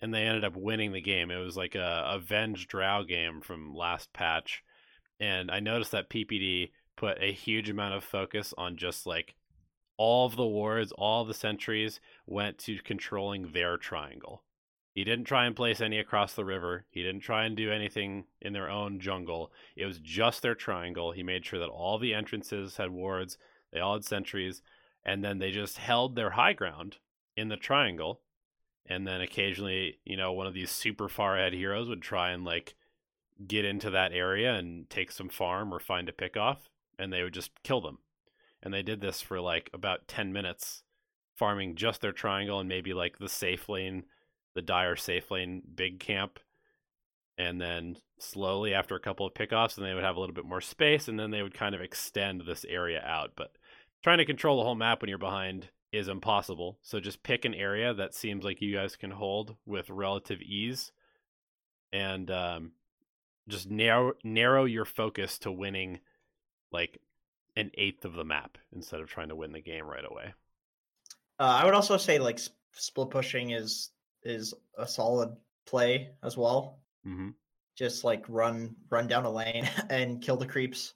[0.01, 1.31] and they ended up winning the game.
[1.31, 4.63] It was like a avenge drow game from last patch,
[5.19, 9.35] and I noticed that PPD put a huge amount of focus on just like
[9.97, 14.43] all of the wards, all the sentries went to controlling their triangle.
[14.93, 16.85] He didn't try and place any across the river.
[16.89, 19.51] He didn't try and do anything in their own jungle.
[19.75, 21.11] It was just their triangle.
[21.11, 23.37] He made sure that all the entrances had wards,
[23.71, 24.61] they all had sentries,
[25.05, 26.97] and then they just held their high ground
[27.37, 28.21] in the triangle.
[28.85, 32.43] And then occasionally, you know, one of these super far ahead heroes would try and
[32.43, 32.75] like
[33.47, 37.23] get into that area and take some farm or find a pick off, and they
[37.23, 37.99] would just kill them.
[38.61, 40.83] And they did this for like about 10 minutes
[41.35, 44.03] farming just their triangle and maybe like the safe lane
[44.55, 46.39] the dire safe lane big camp.
[47.37, 50.45] And then slowly after a couple of pickoffs and they would have a little bit
[50.45, 53.31] more space and then they would kind of extend this area out.
[53.37, 53.53] But
[54.03, 57.53] trying to control the whole map when you're behind is impossible so just pick an
[57.53, 60.91] area that seems like you guys can hold with relative ease
[61.91, 62.71] and um,
[63.47, 65.99] just narrow narrow your focus to winning
[66.71, 66.99] like
[67.55, 70.33] an eighth of the map instead of trying to win the game right away.
[71.39, 73.89] Uh, I would also say like sp- split pushing is
[74.23, 75.35] is a solid
[75.65, 76.79] play as well.
[77.05, 77.29] Mm-hmm.
[77.75, 80.93] Just like run run down a lane and kill the creeps.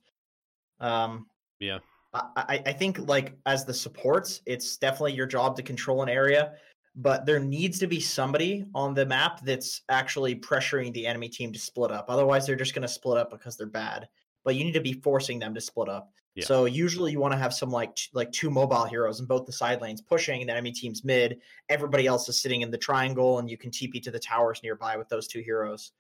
[0.79, 1.27] Um,
[1.59, 1.79] yeah,
[2.13, 6.53] I, I think like as the supports, it's definitely your job to control an area,
[6.95, 11.51] but there needs to be somebody on the map that's actually pressuring the enemy team
[11.53, 12.05] to split up.
[12.09, 14.07] Otherwise, they're just going to split up because they're bad.
[14.43, 16.11] But you need to be forcing them to split up.
[16.35, 16.45] Yeah.
[16.45, 19.45] So usually you want to have some like t- like two mobile heroes in both
[19.45, 21.39] the side lanes pushing the enemy team's mid.
[21.69, 24.97] Everybody else is sitting in the triangle, and you can TP to the towers nearby
[24.97, 25.91] with those two heroes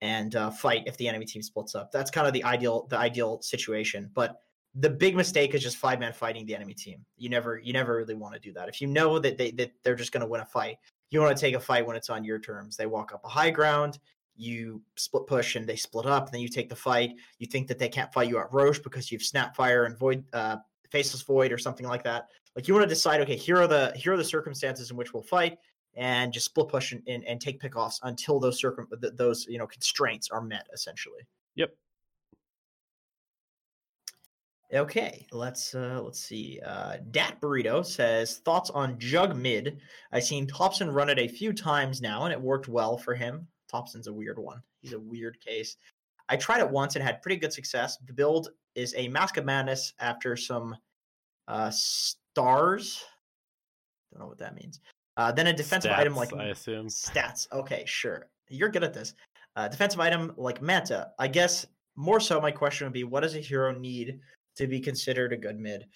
[0.00, 1.90] and uh, fight if the enemy team splits up.
[1.92, 4.10] That's kind of the ideal the ideal situation.
[4.12, 4.40] But
[4.74, 7.04] the big mistake is just five man fighting the enemy team.
[7.16, 8.68] You never you never really want to do that.
[8.68, 10.76] If you know that they that they're just going to win a fight,
[11.10, 12.76] you want to take a fight when it's on your terms.
[12.76, 13.98] They walk up a high ground
[14.38, 17.16] you split push and they split up, then you take the fight.
[17.38, 20.56] You think that they can't fight you at Rosh because you've Snapfire and Void, uh,
[20.90, 22.28] Faceless Void or something like that.
[22.56, 25.12] Like you want to decide, okay, here are the here are the circumstances in which
[25.12, 25.58] we'll fight,
[25.96, 29.66] and just split push and, and, and take pickoffs until those circum those you know
[29.66, 31.22] constraints are met essentially.
[31.56, 31.74] Yep.
[34.72, 36.60] Okay, let's uh let's see.
[36.64, 39.80] Uh Dat Burrito says thoughts on Jug Mid.
[40.12, 43.46] I've seen Thompson run it a few times now and it worked well for him.
[43.70, 44.62] Thompson's a weird one.
[44.82, 45.76] He's a weird case.
[46.28, 47.96] I tried it once and had pretty good success.
[48.06, 50.76] The build is a Mask of Madness after some
[51.48, 53.02] uh, stars.
[54.12, 54.80] Don't know what that means.
[55.16, 57.50] Uh, then a defensive Stats, item like I assume stats.
[57.52, 58.28] Okay, sure.
[58.48, 59.14] You're good at this.
[59.56, 61.10] Uh, defensive item like Manta.
[61.18, 61.66] I guess
[61.96, 62.40] more so.
[62.40, 64.20] My question would be, what does a hero need
[64.58, 65.86] to be considered a good mid?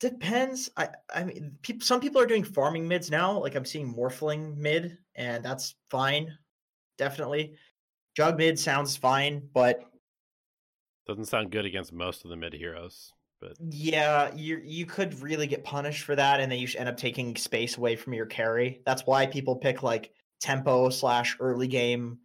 [0.00, 0.70] Depends.
[0.76, 3.38] I I mean, people, some people are doing farming mids now.
[3.38, 6.36] Like I'm seeing Morphling mid, and that's fine.
[6.98, 7.54] Definitely,
[8.16, 9.84] Jug mid sounds fine, but
[11.06, 13.12] doesn't sound good against most of the mid heroes.
[13.40, 16.88] But yeah, you you could really get punished for that, and then you should end
[16.88, 18.80] up taking space away from your carry.
[18.84, 22.18] That's why people pick like tempo slash early game,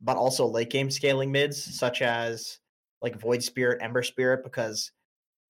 [0.00, 2.58] but also late game scaling mids, such as
[3.04, 4.90] like Void Spirit, Ember Spirit, because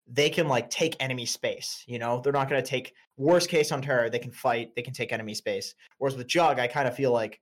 [0.06, 1.84] they can like take enemy space.
[1.86, 4.10] You know, they're not going to take worst case on Terra.
[4.10, 4.74] They can fight.
[4.74, 5.74] They can take enemy space.
[5.98, 7.40] Whereas with Jug, I kind of feel like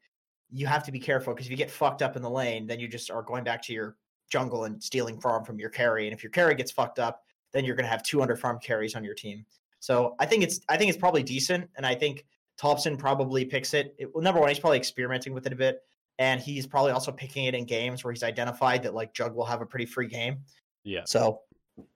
[0.51, 2.79] you have to be careful because if you get fucked up in the lane, then
[2.79, 3.97] you just are going back to your
[4.31, 6.07] jungle and stealing farm from your carry.
[6.07, 8.95] And if your carry gets fucked up, then you're going to have 200 farm carries
[8.95, 9.45] on your team.
[9.81, 12.25] So I think it's I think it's probably decent, and I think
[12.57, 13.95] Thompson probably picks it.
[13.99, 15.81] it well, number one, he's probably experimenting with it a bit,
[16.23, 19.45] and he's probably also picking it in games where he's identified that like Jug will
[19.45, 20.39] have a pretty free game.
[20.85, 21.03] Yeah.
[21.05, 21.41] So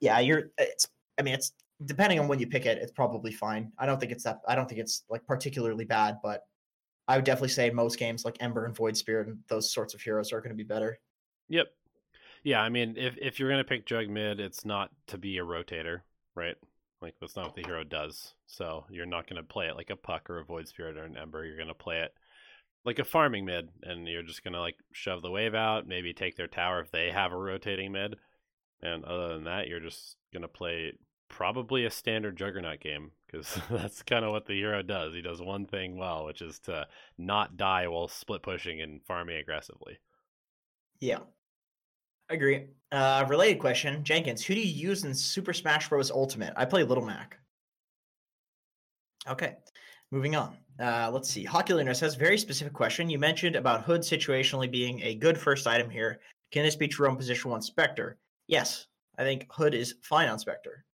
[0.01, 0.51] yeah, you're.
[0.59, 0.89] It's.
[1.17, 1.53] I mean, it's
[1.85, 2.79] depending on when you pick it.
[2.79, 3.71] It's probably fine.
[3.79, 4.41] I don't think it's that.
[4.49, 6.43] I don't think it's like particularly bad, but
[7.07, 10.01] I would definitely say most games like Ember and Void Spirit and those sorts of
[10.01, 10.99] heroes are going to be better.
[11.49, 11.69] Yep.
[12.43, 15.45] Yeah, I mean, if if you're gonna pick Jug mid, it's not to be a
[15.45, 16.01] rotator,
[16.35, 16.57] right?
[17.01, 18.35] Like that's not what the hero does.
[18.47, 21.17] So you're not gonna play it like a puck or a void spirit or an
[21.17, 21.45] ember.
[21.45, 22.13] You're gonna play it
[22.87, 26.37] like a farming mid, and you're just gonna like shove the wave out, maybe take
[26.37, 28.17] their tower if they have a rotating mid,
[28.81, 30.93] and other than that, you're just gonna play
[31.29, 35.13] probably a standard juggernaut game because that's kind of what the hero does.
[35.13, 36.87] He does one thing well, which is to
[37.19, 39.99] not die while split pushing and farming aggressively.
[41.01, 41.19] Yeah,
[42.31, 42.69] I agree.
[42.93, 46.11] Uh, related question, Jenkins, who do you use in Super Smash Bros.
[46.11, 46.55] Ultimate?
[46.57, 47.39] I play Little Mac.
[49.29, 49.57] Okay,
[50.13, 50.57] moving on.
[50.81, 51.43] Uh, let's see.
[51.45, 53.09] Hockey Learner says very specific question.
[53.09, 56.21] You mentioned about Hood situationally being a good first item here.
[56.53, 58.19] Can this be true on position one Spectre?
[58.47, 58.87] Yes,
[59.19, 60.85] I think Hood is fine on Spectre.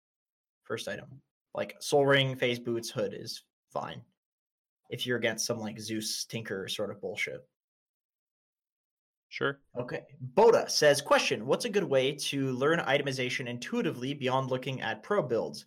[0.62, 1.20] First item,
[1.54, 4.02] like Soul Ring, Phase Boots, Hood is fine.
[4.92, 7.40] if you're against some like Zeus Tinker sort of bullshit.
[9.30, 9.58] Sure.
[9.78, 10.02] Okay.
[10.34, 15.22] Boda says, question, what's a good way to learn itemization intuitively beyond looking at pro
[15.22, 15.64] builds?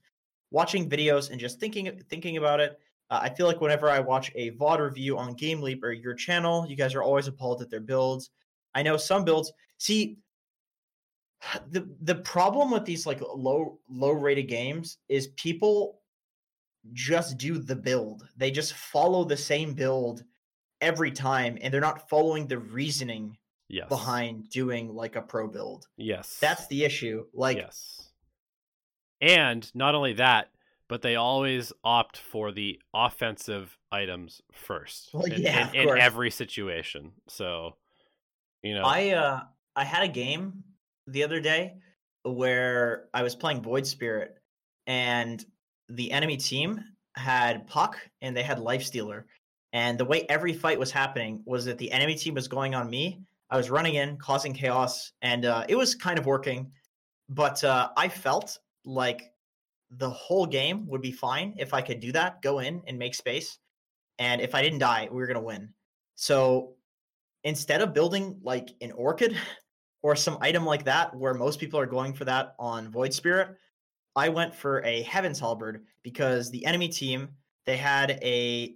[0.52, 2.80] Watching videos and just thinking thinking about it.
[3.10, 6.66] Uh, I feel like whenever I watch a VOD review on GameLeap or your channel,
[6.68, 8.32] you guys are always appalled at their builds.
[8.74, 9.52] I know some builds.
[9.78, 10.18] See,
[11.70, 16.02] the the problem with these like low low rated games is people
[16.94, 18.28] just do the build.
[18.38, 20.24] They just follow the same build
[20.82, 23.38] every time and they're not following the reasoning
[23.68, 23.90] Yes.
[23.90, 25.88] behind doing like a pro build.
[25.98, 26.38] Yes.
[26.40, 27.26] That's the issue.
[27.34, 28.12] Like yes.
[29.22, 30.50] And not only that,
[30.88, 35.10] but they always opt for the offensive items first.
[35.14, 37.12] Well, in, yeah, in, in every situation.
[37.28, 37.76] So,
[38.62, 39.42] you know, I uh
[39.76, 40.64] I had a game
[41.08, 41.76] the other day
[42.24, 44.38] where I was playing Void Spirit
[44.88, 45.44] and
[45.90, 46.80] the enemy team
[47.16, 49.26] had Puck and they had Life Stealer.
[49.74, 52.90] And the way every fight was happening was that the enemy team was going on
[52.90, 53.22] me.
[53.50, 56.72] I was running in, causing chaos, and uh, it was kind of working.
[57.30, 59.32] But uh, I felt like
[59.98, 63.16] the whole game would be fine if I could do that, go in and make
[63.16, 63.60] space.
[64.20, 65.70] And if I didn't die, we were going to win.
[66.16, 66.76] So
[67.44, 69.38] instead of building like an orchid
[70.02, 73.56] or some item like that, where most people are going for that on Void Spirit,
[74.16, 77.30] I went for a Heaven's Halberd because the enemy team
[77.66, 78.76] they had a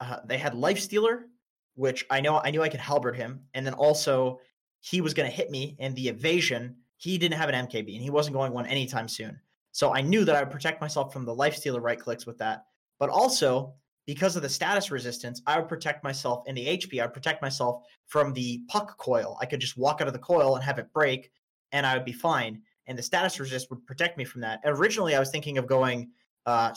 [0.00, 1.26] uh, they had Life Stealer,
[1.74, 4.40] which I know I knew I could halberd him, and then also
[4.80, 6.76] he was going to hit me in the evasion.
[6.96, 9.40] He didn't have an MKB and he wasn't going one anytime soon.
[9.74, 12.38] So I knew that I would protect myself from the Life Stealer right clicks with
[12.38, 12.66] that,
[13.00, 13.74] but also
[14.06, 17.00] because of the status resistance, I would protect myself in the HP.
[17.00, 19.36] I would protect myself from the puck coil.
[19.40, 21.32] I could just walk out of the coil and have it break,
[21.72, 22.62] and I would be fine.
[22.86, 24.60] And the status resist would protect me from that.
[24.62, 26.10] And originally, I was thinking of going
[26.46, 26.72] uh,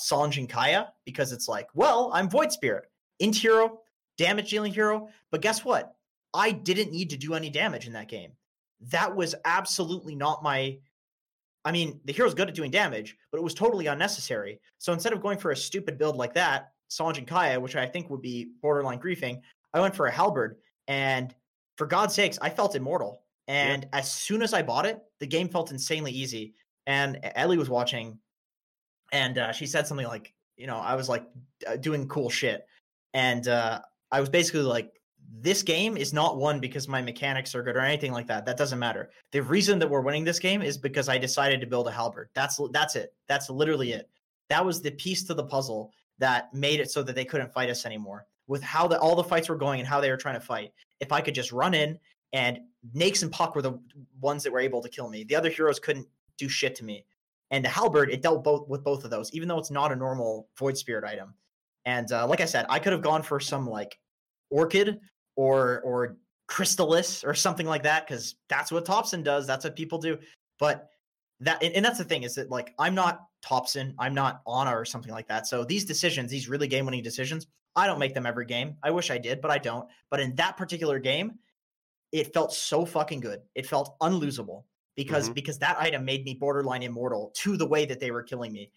[0.50, 2.86] Kaya because it's like, well, I'm Void Spirit,
[3.20, 3.78] int hero,
[4.18, 5.10] damage dealing hero.
[5.30, 5.94] But guess what?
[6.34, 8.32] I didn't need to do any damage in that game.
[8.90, 10.80] That was absolutely not my.
[11.68, 14.62] I mean, the hero's good at doing damage, but it was totally unnecessary.
[14.78, 17.86] So instead of going for a stupid build like that, Sange and Kaya, which I
[17.86, 19.42] think would be borderline griefing,
[19.74, 20.56] I went for a halberd.
[20.88, 21.36] And
[21.78, 23.24] for God's sakes, I felt immortal.
[23.50, 26.54] And as soon as I bought it, the game felt insanely easy.
[26.86, 28.18] And Ellie was watching,
[29.12, 31.26] and uh, she said something like, you know, I was like
[31.82, 32.66] doing cool shit.
[33.14, 34.97] And uh, I was basically like,
[35.42, 38.46] this game is not won because my mechanics are good or anything like that.
[38.46, 39.10] That doesn't matter.
[39.32, 42.30] The reason that we're winning this game is because I decided to build a halberd.
[42.34, 43.14] That's that's it.
[43.28, 44.10] That's literally it.
[44.50, 47.70] That was the piece to the puzzle that made it so that they couldn't fight
[47.70, 48.26] us anymore.
[48.48, 50.72] With how the, all the fights were going and how they were trying to fight,
[51.00, 52.00] if I could just run in
[52.34, 52.60] and
[52.96, 53.80] Naix and Puck were the
[54.22, 55.24] ones that were able to kill me.
[55.26, 56.08] The other heroes couldn't
[56.38, 57.06] do shit to me.
[57.52, 59.96] And the halberd, it dealt both with both of those, even though it's not a
[59.96, 61.34] normal Void Spirit item.
[61.86, 63.98] And uh, like I said, I could have gone for some like
[64.50, 65.00] Orchid
[65.38, 66.18] or or
[66.50, 69.48] Crystalys or something like that because that's what Thompson does.
[69.48, 70.18] That's what people do.
[70.60, 70.90] But
[71.40, 74.72] that and, and that's the thing is that like I'm not Thompson, I'm not Ana
[74.72, 75.48] or something like that.
[75.48, 78.76] So these decisions, these really game winning decisions, I don't make them every game.
[78.84, 79.88] I wish I did, but I don't.
[80.10, 81.38] But in that particular game,
[82.12, 83.42] it felt so fucking good.
[83.56, 84.64] It felt unlosable
[84.96, 85.36] because Mhm.
[85.36, 88.72] because that item made me borderline immortal to the way that they were killing me.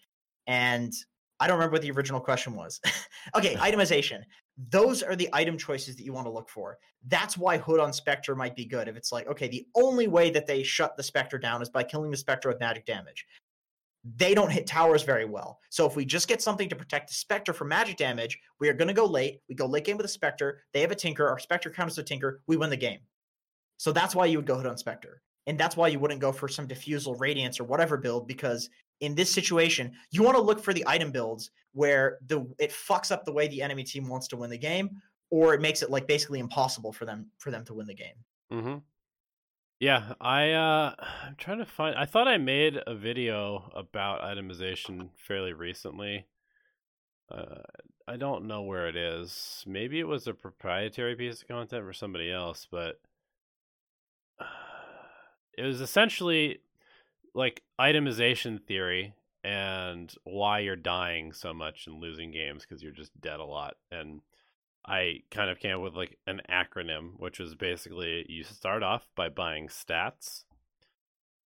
[0.45, 0.93] And
[1.39, 2.79] I don't remember what the original question was.
[3.35, 4.21] okay, itemization.
[4.69, 6.77] Those are the item choices that you want to look for.
[7.07, 8.87] That's why Hood on Spectre might be good.
[8.87, 11.83] If it's like, okay, the only way that they shut the Spectre down is by
[11.83, 13.25] killing the Spectre with magic damage.
[14.17, 15.59] They don't hit towers very well.
[15.69, 18.73] So if we just get something to protect the Spectre from magic damage, we are
[18.73, 19.41] going to go late.
[19.47, 20.63] We go late game with a Spectre.
[20.73, 21.27] They have a Tinker.
[21.27, 22.41] Our Spectre counters a Tinker.
[22.47, 22.99] We win the game.
[23.77, 25.21] So that's why you would go Hood on Spectre.
[25.47, 28.69] And that's why you wouldn't go for some Diffusal, Radiance, or whatever build, because
[29.01, 33.11] in this situation, you want to look for the item builds where the it fucks
[33.11, 35.89] up the way the enemy team wants to win the game, or it makes it
[35.89, 38.15] like basically impossible for them for them to win the game.
[38.53, 38.77] Mm-hmm.
[39.79, 45.09] Yeah, I uh I'm trying to find I thought I made a video about itemization
[45.15, 46.27] fairly recently.
[47.29, 47.61] Uh
[48.07, 49.63] I don't know where it is.
[49.65, 52.99] Maybe it was a proprietary piece of content for somebody else, but
[55.57, 56.59] it was essentially
[57.33, 59.13] like itemization theory
[59.43, 63.75] and why you're dying so much and losing games because you're just dead a lot
[63.91, 64.21] and
[64.85, 69.07] I kind of came up with like an acronym, which was basically you start off
[69.15, 70.43] by buying stats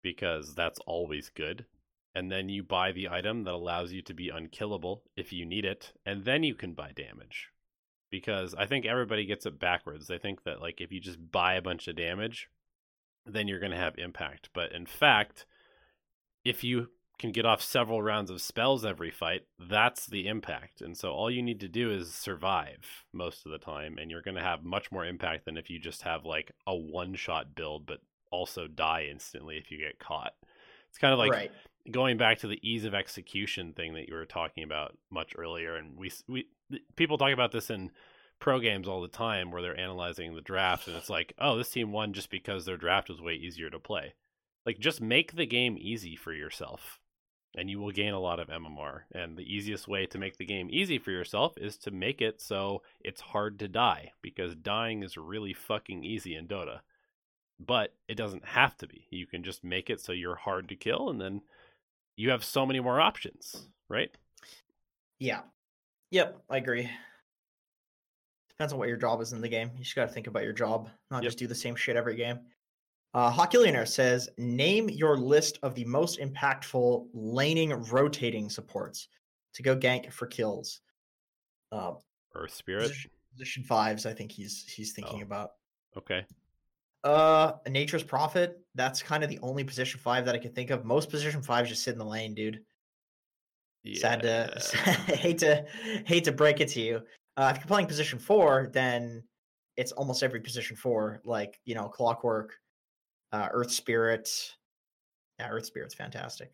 [0.02, 1.66] because that's always good.
[2.14, 5.66] And then you buy the item that allows you to be unkillable if you need
[5.66, 5.92] it.
[6.06, 7.50] And then you can buy damage.
[8.10, 10.06] Because I think everybody gets it backwards.
[10.06, 12.48] They think that like if you just buy a bunch of damage,
[13.26, 14.48] then you're going to have impact.
[14.54, 15.44] But in fact,
[16.46, 16.88] if you
[17.18, 20.80] can get off several rounds of spells every fight, that's the impact.
[20.80, 24.22] And so all you need to do is survive most of the time, and you're
[24.22, 27.54] going to have much more impact than if you just have like a one shot
[27.54, 30.34] build, but also die instantly if you get caught.
[30.90, 31.52] It's kind of like right.
[31.90, 35.76] going back to the ease of execution thing that you were talking about much earlier.
[35.76, 36.46] And we, we
[36.96, 37.90] people talk about this in
[38.38, 41.70] pro games all the time where they're analyzing the draft, and it's like, oh, this
[41.70, 44.14] team won just because their draft was way easier to play.
[44.66, 47.00] Like, just make the game easy for yourself
[47.56, 49.00] and you will gain a lot of MMR.
[49.12, 52.40] And the easiest way to make the game easy for yourself is to make it
[52.40, 56.80] so it's hard to die because dying is really fucking easy in Dota.
[57.58, 59.06] But it doesn't have to be.
[59.10, 61.40] You can just make it so you're hard to kill and then
[62.16, 64.10] you have so many more options, right?
[65.18, 65.40] Yeah.
[66.10, 66.90] Yep, I agree.
[68.50, 69.70] Depends on what your job is in the game.
[69.76, 71.28] You just got to think about your job, not yep.
[71.28, 72.40] just do the same shit every game.
[73.16, 79.08] Uh, Hockulionaire says, name your list of the most impactful laning rotating supports
[79.54, 80.82] to go gank for kills.
[81.72, 81.92] Uh,
[82.34, 84.04] Earth Spirit position, position, fives.
[84.04, 85.22] I think he's he's thinking oh.
[85.22, 85.52] about.
[85.96, 86.26] Okay.
[87.04, 88.60] Uh, Nature's Prophet.
[88.74, 90.84] That's kind of the only position five that I can think of.
[90.84, 92.60] Most position fives just sit in the lane, dude.
[93.82, 93.98] Yeah.
[93.98, 94.76] Sad to
[95.14, 95.64] hate to
[96.04, 97.00] hate to break it to you.
[97.38, 99.22] Uh, if you're playing position four, then
[99.78, 102.52] it's almost every position four, like you know, Clockwork,
[103.32, 104.28] uh, Earth Spirit.
[105.38, 106.52] Yeah, Earth Spirit's fantastic.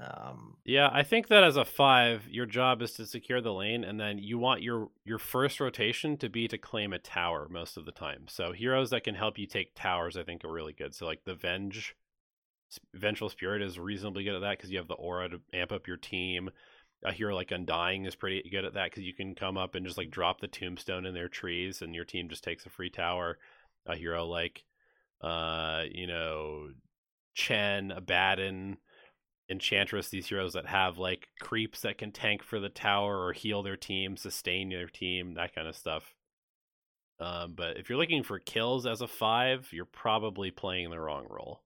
[0.00, 3.82] Um, yeah, I think that as a five, your job is to secure the lane,
[3.82, 7.76] and then you want your your first rotation to be to claim a tower most
[7.76, 8.26] of the time.
[8.28, 10.94] So heroes that can help you take towers, I think, are really good.
[10.94, 11.96] So like the Venge,
[12.94, 15.88] Vengeful Spirit is reasonably good at that because you have the aura to amp up
[15.88, 16.50] your team.
[17.04, 19.86] A hero like Undying is pretty good at that because you can come up and
[19.86, 22.90] just like drop the tombstone in their trees, and your team just takes a free
[22.90, 23.38] tower.
[23.86, 24.64] A hero like
[25.20, 26.68] uh, you know,
[27.34, 28.78] Chen, Abaddon,
[29.50, 33.62] Enchantress, these heroes that have like creeps that can tank for the tower or heal
[33.62, 36.14] their team, sustain their team, that kind of stuff.
[37.20, 41.26] Um, but if you're looking for kills as a five, you're probably playing the wrong
[41.28, 41.62] role.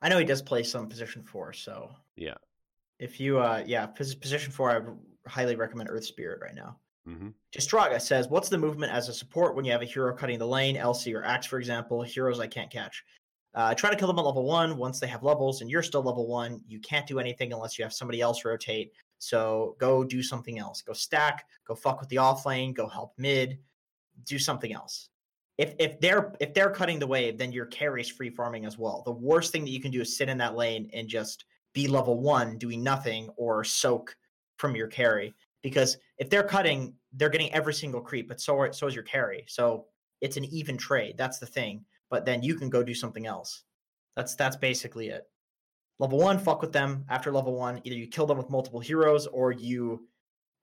[0.00, 2.34] I know he does play some position four, so yeah.
[2.98, 6.78] If you, uh, yeah, position four, I highly recommend Earth Spirit right now.
[7.08, 7.98] Mm-hmm.
[7.98, 10.76] Says, "What's the movement as a support when you have a hero cutting the lane,
[10.76, 12.02] LC or Axe, for example?
[12.02, 13.04] Heroes I can't catch.
[13.54, 14.76] Uh, try to kill them at level one.
[14.76, 17.84] Once they have levels, and you're still level one, you can't do anything unless you
[17.84, 18.92] have somebody else rotate.
[19.18, 20.82] So go do something else.
[20.82, 21.46] Go stack.
[21.66, 22.74] Go fuck with the off lane.
[22.74, 23.58] Go help mid.
[24.24, 25.08] Do something else.
[25.58, 29.02] If if they're if they're cutting the wave, then your carry's free farming as well.
[29.04, 31.88] The worst thing that you can do is sit in that lane and just be
[31.88, 34.16] level one doing nothing or soak
[34.58, 35.34] from your carry
[35.66, 39.02] because if they're cutting, they're getting every single creep, but so are, so is your
[39.02, 39.44] carry.
[39.48, 39.86] So
[40.20, 41.16] it's an even trade.
[41.18, 41.84] That's the thing.
[42.08, 43.64] But then you can go do something else.
[44.14, 45.24] That's that's basically it.
[45.98, 47.04] Level one, fuck with them.
[47.08, 50.06] After level one, either you kill them with multiple heroes or you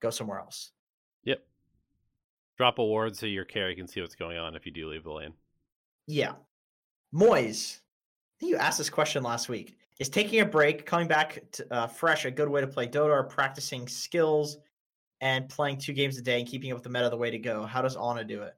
[0.00, 0.70] go somewhere else.
[1.24, 1.44] Yep.
[2.56, 5.04] Drop a ward so your carry can see what's going on if you do leave
[5.04, 5.34] the lane.
[6.06, 6.32] Yeah.
[7.12, 9.76] Moise, I think you asked this question last week.
[9.98, 13.10] Is taking a break, coming back to, uh, fresh, a good way to play Dota
[13.10, 14.56] or practicing skills
[15.24, 17.38] and playing two games a day and keeping up with the meta the way to
[17.38, 17.64] go.
[17.64, 18.54] How does Ana do it?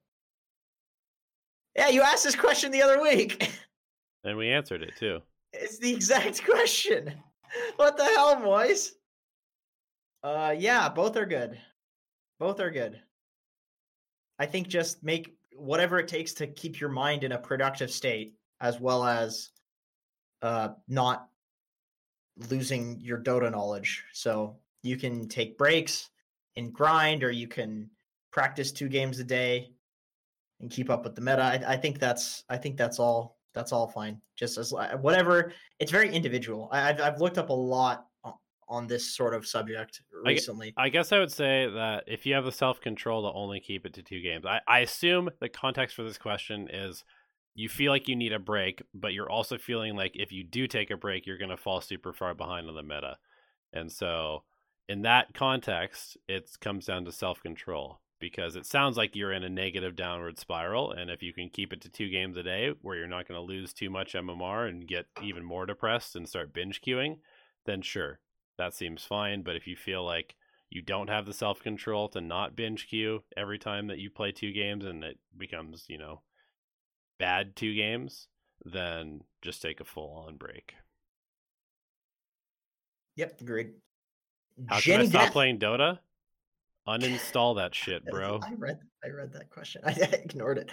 [1.76, 3.50] Yeah, you asked this question the other week.
[4.24, 5.20] And we answered it too.
[5.58, 7.14] It's the exact question.
[7.76, 8.92] What the hell, boys?
[10.22, 11.58] Uh yeah, both are good.
[12.38, 13.00] Both are good.
[14.38, 18.34] I think just make whatever it takes to keep your mind in a productive state
[18.60, 19.50] as well as
[20.42, 21.28] uh not
[22.50, 24.04] losing your Dota knowledge.
[24.12, 26.10] So you can take breaks,
[26.56, 27.90] and grind, or you can
[28.32, 29.70] practice two games a day
[30.60, 31.42] and keep up with the meta.
[31.42, 34.20] I, I think that's I think that's all that's all fine.
[34.36, 35.52] Just as uh, whatever.
[35.78, 36.68] It's very individual.
[36.72, 38.06] I, have I've looked up a lot
[38.68, 40.74] on this sort of subject recently.
[40.76, 43.60] I, I, guess I would say that if you have the self control to only
[43.60, 47.04] keep it to two games, I, I assume the context for this question is
[47.54, 50.66] you feel like you need a break, but you're also feeling like if you do
[50.66, 53.16] take a break, you're going to fall super far behind on the meta.
[53.72, 54.42] And so
[54.88, 59.44] in that context, it comes down to self control because it sounds like you're in
[59.44, 60.92] a negative downward spiral.
[60.92, 63.38] And if you can keep it to two games a day where you're not going
[63.38, 67.18] to lose too much MMR and get even more depressed and start binge queuing,
[67.66, 68.20] then sure,
[68.58, 69.42] that seems fine.
[69.42, 70.34] But if you feel like
[70.70, 74.32] you don't have the self control to not binge queue every time that you play
[74.32, 76.22] two games and it becomes, you know,
[77.18, 78.28] bad two games,
[78.64, 80.74] then just take a full on break.
[83.16, 83.72] Yep, agreed.
[84.68, 85.98] How Jenny can I stop playing Dota?
[86.88, 88.40] Uninstall that shit, bro.
[88.42, 89.82] I read I read that question.
[89.86, 90.70] I ignored it.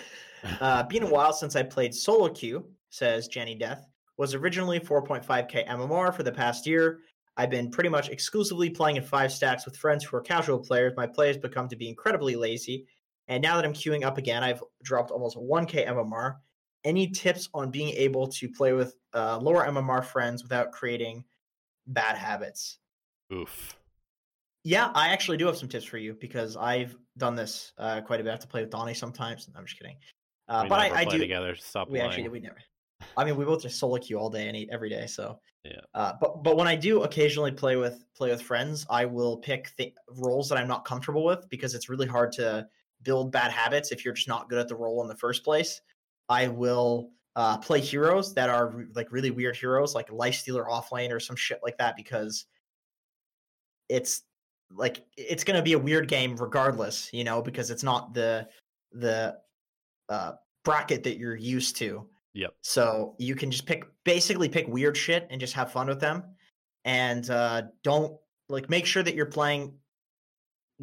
[0.61, 3.87] Uh, been a while since I played solo queue, says Jenny Death.
[4.17, 6.99] Was originally 4.5k MMR for the past year.
[7.35, 10.93] I've been pretty much exclusively playing in five stacks with friends who are casual players.
[10.95, 12.85] My play has become to be incredibly lazy.
[13.27, 16.35] And now that I'm queuing up again, I've dropped almost 1k MMR.
[16.83, 21.23] Any tips on being able to play with uh, lower MMR friends without creating
[21.87, 22.77] bad habits?
[23.33, 23.77] Oof.
[24.63, 28.21] Yeah, I actually do have some tips for you because I've done this uh, quite
[28.21, 28.29] a bit.
[28.29, 29.49] I have to play with Donnie sometimes.
[29.55, 29.97] I'm just kidding.
[30.47, 31.17] Uh, but I, I do.
[31.17, 31.55] together.
[31.55, 32.11] Stop We lying.
[32.11, 32.57] actually we never.
[33.17, 35.07] I mean, we both just solo queue all day and every day.
[35.07, 35.81] So Yeah.
[35.93, 39.75] Uh, but but when I do occasionally play with play with friends, I will pick
[39.75, 42.67] th- roles that I'm not comfortable with because it's really hard to
[43.01, 45.81] build bad habits if you're just not good at the role in the first place.
[46.29, 51.11] I will uh, play heroes that are re- like really weird heroes, like Lifestealer offlane
[51.11, 52.45] or some shit like that, because
[53.93, 54.23] it's
[54.71, 58.47] like it's gonna be a weird game regardless, you know, because it's not the
[58.91, 59.37] the
[60.09, 60.33] uh,
[60.65, 62.07] bracket that you're used to.
[62.33, 62.55] Yep.
[62.61, 66.23] So you can just pick basically pick weird shit and just have fun with them,
[66.85, 68.17] and uh, don't
[68.49, 69.73] like make sure that you're playing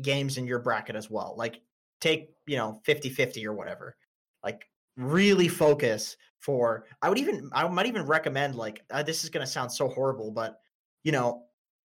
[0.01, 1.35] games in your bracket as well.
[1.37, 1.61] Like
[2.01, 3.97] take you know 50-50 or whatever.
[4.45, 6.85] Like really focus for.
[7.03, 10.31] I would even I might even recommend like uh, this is gonna sound so horrible,
[10.31, 10.61] but
[11.03, 11.43] you know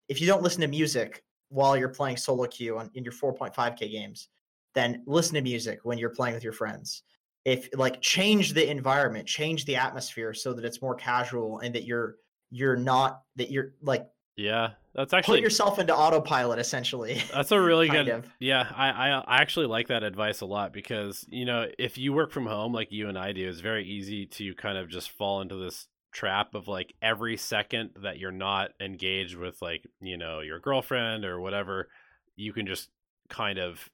[0.07, 3.91] if you don't listen to music while you're playing solo queue on in your 4.5k
[3.91, 4.29] games,
[4.73, 7.03] then listen to music when you're playing with your friends
[7.45, 11.85] if like change the environment change the atmosphere so that it's more casual and that
[11.85, 12.15] you're
[12.49, 17.61] you're not that you're like Yeah, that's actually put yourself into autopilot essentially that's a
[17.61, 18.09] really good.
[18.09, 21.97] of Yeah, I, I I actually like that advice a lot because you know if
[21.97, 24.89] you work from home like you and I do, it's very easy to kind of
[24.89, 29.86] just fall into this trap of like every second that you're not engaged with like
[30.01, 31.89] you know your girlfriend or whatever,
[32.38, 32.89] you can just
[33.30, 33.89] kind of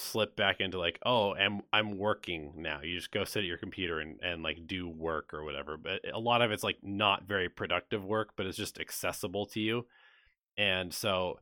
[0.00, 2.80] slip back into like oh I'm I'm working now.
[2.82, 5.76] You just go sit at your computer and and like do work or whatever.
[5.76, 9.60] But a lot of it's like not very productive work, but it's just accessible to
[9.60, 9.86] you.
[10.56, 11.40] And so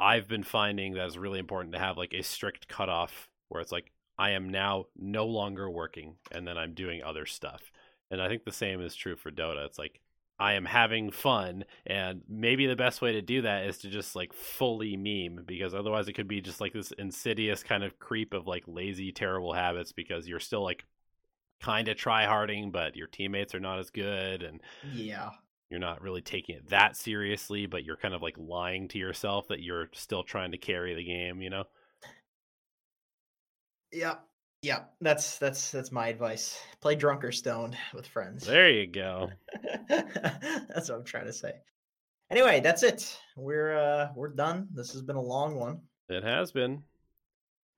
[0.00, 3.72] I've been finding that it's really important to have like a strict cutoff where it's
[3.72, 7.70] like I am now no longer working and then I'm doing other stuff.
[8.12, 9.66] And I think the same is true for Dota.
[9.66, 10.00] It's like
[10.38, 14.14] I am having fun and maybe the best way to do that is to just
[14.14, 18.34] like fully meme because otherwise it could be just like this insidious kind of creep
[18.34, 20.84] of like lazy terrible habits because you're still like
[21.60, 24.60] kind of try harding but your teammates are not as good and
[24.92, 25.30] yeah
[25.72, 29.48] you're not really taking it that seriously, but you're kind of like lying to yourself
[29.48, 31.64] that you're still trying to carry the game, you know?
[33.90, 34.16] yeah
[34.62, 39.30] yeah that's that's that's my advice play drunk or stoned with friends There you go.
[39.88, 41.52] that's what i'm trying to say
[42.30, 46.52] anyway that's it we're uh we're done this has been a long one It has
[46.52, 46.82] been.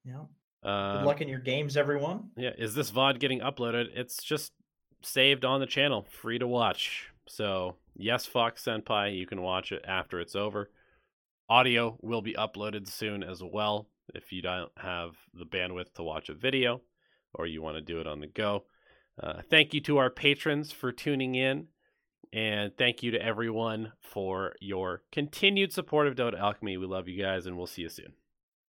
[0.04, 0.24] yeah
[0.62, 3.86] Uh, good luck in your games everyone yeah, is this VOD getting uploaded?
[3.94, 4.52] It's just
[5.02, 7.10] saved on the channel, free to watch.
[7.28, 10.70] So, yes, Fox Senpai, you can watch it after it's over.
[11.50, 16.28] Audio will be uploaded soon as well if you don't have the bandwidth to watch
[16.28, 16.80] a video
[17.34, 18.64] or you want to do it on the go.
[19.22, 21.68] Uh, thank you to our patrons for tuning in.
[22.32, 26.76] And thank you to everyone for your continued support of Dota Alchemy.
[26.76, 28.14] We love you guys, and we'll see you soon.